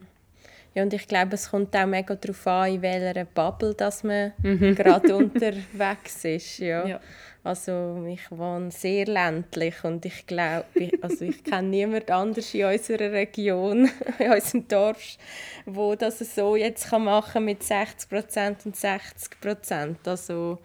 [0.74, 4.32] Ja, und ich glaube, es kommt auch mega darauf an, in welcher Bubble dass man
[4.42, 4.74] mhm.
[4.74, 6.58] gerade unterwegs ist.
[6.58, 6.86] Ja.
[6.86, 7.00] ja.
[7.42, 10.66] Also ich wohne sehr ländlich und ich glaube,
[11.00, 15.16] also ich kenne niemand anders in unserer Region, in unserem Dorf,
[15.64, 19.96] wo das so jetzt machen kann mit 60% und 60%.
[20.04, 20.58] Also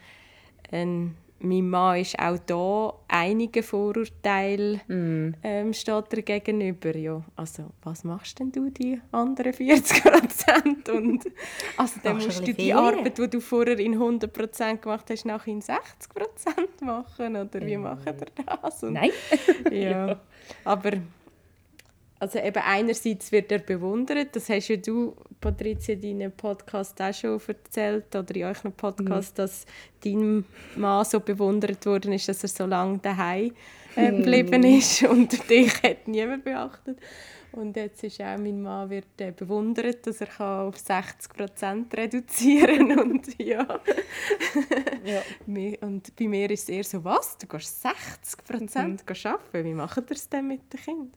[0.70, 1.16] ein
[1.46, 5.36] mein Mann ist auch da einige Vorurteile mm.
[5.43, 6.96] ähm, steht er gegenüber.
[6.96, 10.89] Ja, also was machst denn du die anderen 40 Prozent?
[10.89, 11.26] Und
[11.78, 15.52] also dann musst du die Arbeit, die du vorher in 100 Prozent gemacht hast, nachher
[15.52, 17.82] in 60 Prozent machen oder wie mm.
[17.82, 18.28] macht er
[18.62, 18.84] das?
[18.84, 19.12] Und, Nein.
[19.72, 20.20] ja, ja,
[20.64, 20.91] aber
[22.20, 25.16] also eben einerseits wird er bewundert, das hast ja du,
[25.46, 29.41] Patricia, in deinem Podcast auch schon erzählt, oder in eurem Podcast, mhm.
[29.41, 29.66] dass
[30.04, 33.54] dein Mann so bewundert worden ist, dass er so lange daheim
[33.96, 34.18] äh, mhm.
[34.18, 34.78] geblieben mhm.
[34.78, 36.98] ist und dich hat niemand beachtet.
[37.52, 41.96] Und jetzt ist auch mein Mann wird äh, bewundert, dass er kann auf 60 Prozent
[41.96, 43.66] reduzieren und ja.
[45.06, 45.22] ja.
[45.82, 49.32] und bei mir ist es eher so, was, du gehst 60 Prozent mhm.
[49.32, 51.14] arbeiten, wie macht ihr es denn mit den Kindern?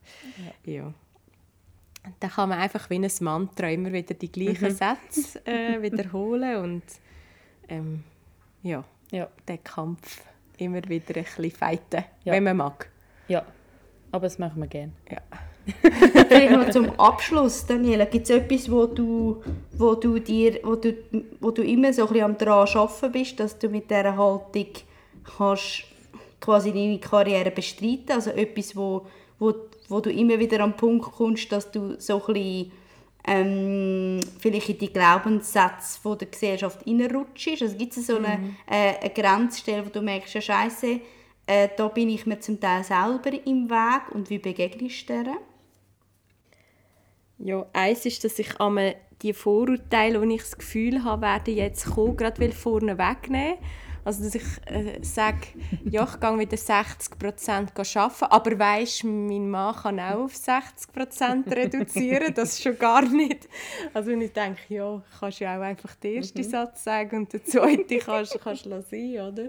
[0.64, 0.72] Ja.
[0.72, 0.95] ja.
[2.20, 4.76] Dann kann man einfach wie ein Mantra immer wieder die gleichen mhm.
[4.76, 6.82] Sätze äh, wiederholen und
[7.68, 8.04] ähm,
[8.62, 10.22] ja, ja, den Kampf
[10.59, 12.32] immer wieder ein bisschen fighten, ja.
[12.32, 12.90] wenn man mag.
[13.28, 13.44] Ja,
[14.11, 14.92] aber das machen wir gerne.
[15.11, 15.20] Ja.
[16.28, 19.42] Vielleicht noch zum Abschluss, Daniela, gibt es etwas, wo du,
[19.72, 20.94] wo du dir, wo du,
[21.40, 24.68] wo du immer so ein bisschen am dran arbeiten bist, dass du mit dieser Haltung
[25.36, 25.84] kannst
[26.40, 29.06] quasi deine Karriere bestreiten, also etwas, wo,
[29.38, 29.52] wo,
[29.89, 32.72] wo du immer wieder am Punkt kommst, dass du so ein bisschen
[33.26, 37.62] ähm, vielleicht in die Glaubenssätze von der Gesellschaft reinrutschst.
[37.62, 38.57] Also gibt es so eine, mhm.
[38.66, 41.01] äh, eine Grenzstelle, wo du merkst, ja scheiße,
[41.47, 45.36] äh, da bin ich mir zum Teil selber im Weg und wie begegnest du dir?
[47.39, 51.86] Ja, eins ist, dass ich einmal die Vorurteile, die ich das Gefühl habe, werden jetzt
[51.86, 53.59] kommen, gerade will vorne wegnehmen.
[54.09, 55.48] Also, dass ich äh, sage,
[55.84, 62.32] ja, ich gehe wieder 60% arbeiten, aber weisst, mein Mann kann auch auf 60% reduzieren,
[62.32, 63.46] das schon gar nicht.
[63.92, 66.50] Also, wenn ich denke, ja, kannst ja auch einfach den ersten mhm.
[66.50, 69.48] Satz sagen und den zweiten kannst, kannst du sein, oder?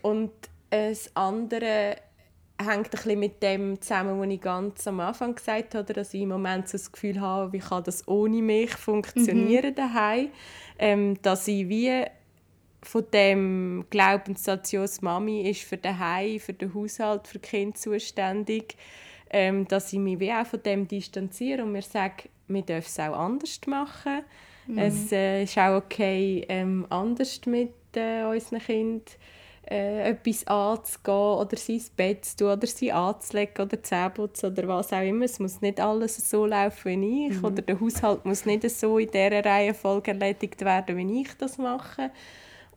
[0.00, 0.32] Und
[0.70, 1.96] das andere
[2.56, 6.22] hängt ein bisschen mit dem zusammen, was ich ganz am Anfang gesagt habe, dass ich
[6.22, 9.74] im Moment so das Gefühl habe, wie kann das ohne mich funktionieren mhm.
[9.74, 10.28] daheim,
[10.78, 12.06] ähm, dass ich wie
[12.82, 18.76] von dem Glaubenssatz, ja, Mami ist für daheim, für den Haushalt, für Kind zuständig,
[19.30, 22.98] ähm, dass ich mich wie auch von dem distanziere und mir sage, wir dürfen es
[22.98, 24.22] auch anders machen.
[24.66, 24.78] Mhm.
[24.78, 29.04] Es äh, ist auch okay, ähm, anders mit äh, unseren Kindern
[29.70, 34.92] äh, etwas anzugehen oder sein Bett zu tun oder sie anzulegen oder Zähneputzen oder was
[34.92, 35.24] auch immer.
[35.24, 37.44] Es muss nicht alles so laufen wie ich mhm.
[37.44, 42.10] oder der Haushalt muss nicht so in dieser Reihenfolge erledigt werden, wie ich das mache.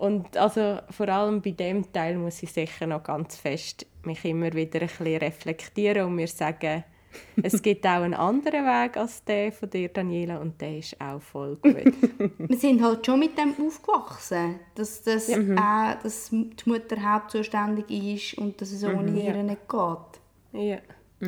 [0.03, 4.51] Und also vor allem bei dem Teil muss ich sicher noch ganz fest mich immer
[4.51, 6.83] wieder ein bisschen reflektieren und mir sagen,
[7.41, 11.21] es gibt auch einen anderen Weg als der von dir, Daniela, und der ist auch
[11.21, 11.93] voll gut.
[12.37, 15.37] Wir sind halt schon mit dem aufgewachsen, dass, das ja.
[15.37, 19.43] auch, dass die Mutter hauptzuständig ist und dass es ohne mhm, ihr ja.
[19.43, 20.61] nicht geht.
[20.61, 20.77] Ja.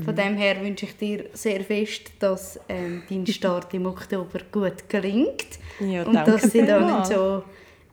[0.04, 0.18] Von mhm.
[0.18, 5.60] dem her wünsche ich dir sehr fest, dass ähm, dein Start im Oktober gut gelingt
[5.80, 7.44] ja, und dass sie da nicht so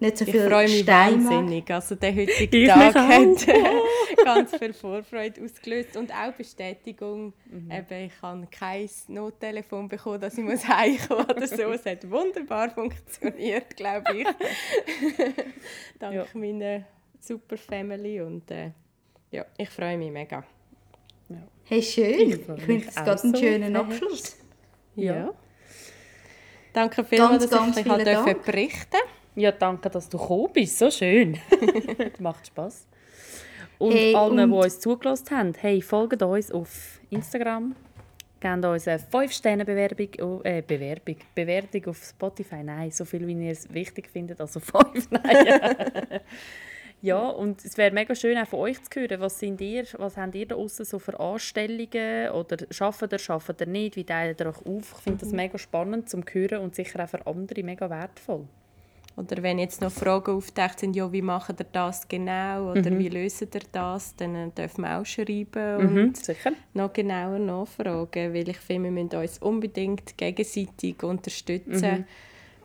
[0.03, 1.71] nicht so viel Ich freue mich wahnsinnig.
[1.71, 7.33] Also der heutige ich Tag hat ganz viel Vorfreude ausgelöst und auch Bestätigung.
[7.51, 7.71] Mhm.
[7.71, 11.63] Eben, ich habe kein Nottelefon bekommen, dass ich muss heimkommen oder so.
[11.63, 14.27] Es hat wunderbar funktioniert, glaube ich.
[15.99, 16.27] Dank ja.
[16.35, 16.85] meiner
[17.21, 18.73] super Family und äh,
[19.31, 20.45] ja, ich freue mich mega.
[21.29, 21.37] Ja.
[21.65, 22.21] Hey, schön.
[22.21, 24.37] Ich, ich finde es gerade einen schönen Abschluss.
[24.97, 25.15] Ja.
[25.15, 25.35] ja.
[26.73, 29.22] Danke vielmals, dass ich ein berichten durfte.
[29.35, 30.79] Ja, danke, dass du gekommen bist.
[30.79, 31.39] So schön.
[32.19, 32.87] Macht Spass.
[33.79, 34.51] Und hey, allen, und...
[34.51, 37.75] die uns zugelassen haben, hey, folgt uns auf Instagram.
[38.39, 42.63] Gebt uns eine 5-Sterne-Bewerbung, äh, Bewerbung, Bewertung auf Spotify.
[42.63, 44.61] Nein, so viel, wie ihr es wichtig findet, also
[44.93, 45.11] 5.
[45.13, 46.21] Nein.
[47.01, 50.17] ja, und es wäre mega schön, auch von euch zu hören, was, sind ihr, was
[50.17, 54.41] habt ihr da außen so für Anstellungen oder arbeitet ihr, arbeitet ihr nicht, wie teilt
[54.41, 54.93] ihr euch auf?
[54.97, 55.37] Ich finde das mhm.
[55.37, 58.47] mega spannend zum Hören und sicher auch für andere mega wertvoll.
[59.17, 62.99] Oder wenn jetzt noch Fragen auftaucht sind, ja, wie macht ihr das genau oder mhm.
[62.99, 66.53] wie löst ihr das, dann äh, dürfen wir auch schreiben mhm, und sicher.
[66.73, 72.07] noch genauer nachfragen, weil ich finde, wir müssen uns unbedingt gegenseitig unterstützen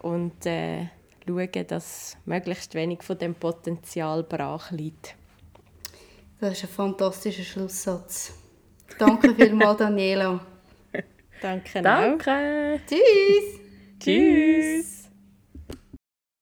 [0.04, 0.10] mhm.
[0.10, 0.86] und äh,
[1.28, 5.16] schauen, dass möglichst wenig von dem Potenzial brach liegt.
[6.40, 8.34] Das ist ein fantastischer Schlusssatz.
[8.98, 10.40] Danke vielmals, Daniela.
[11.42, 11.82] Danke.
[11.82, 12.80] Danke.
[12.88, 13.60] Tschüss.
[14.00, 14.97] Tschüss.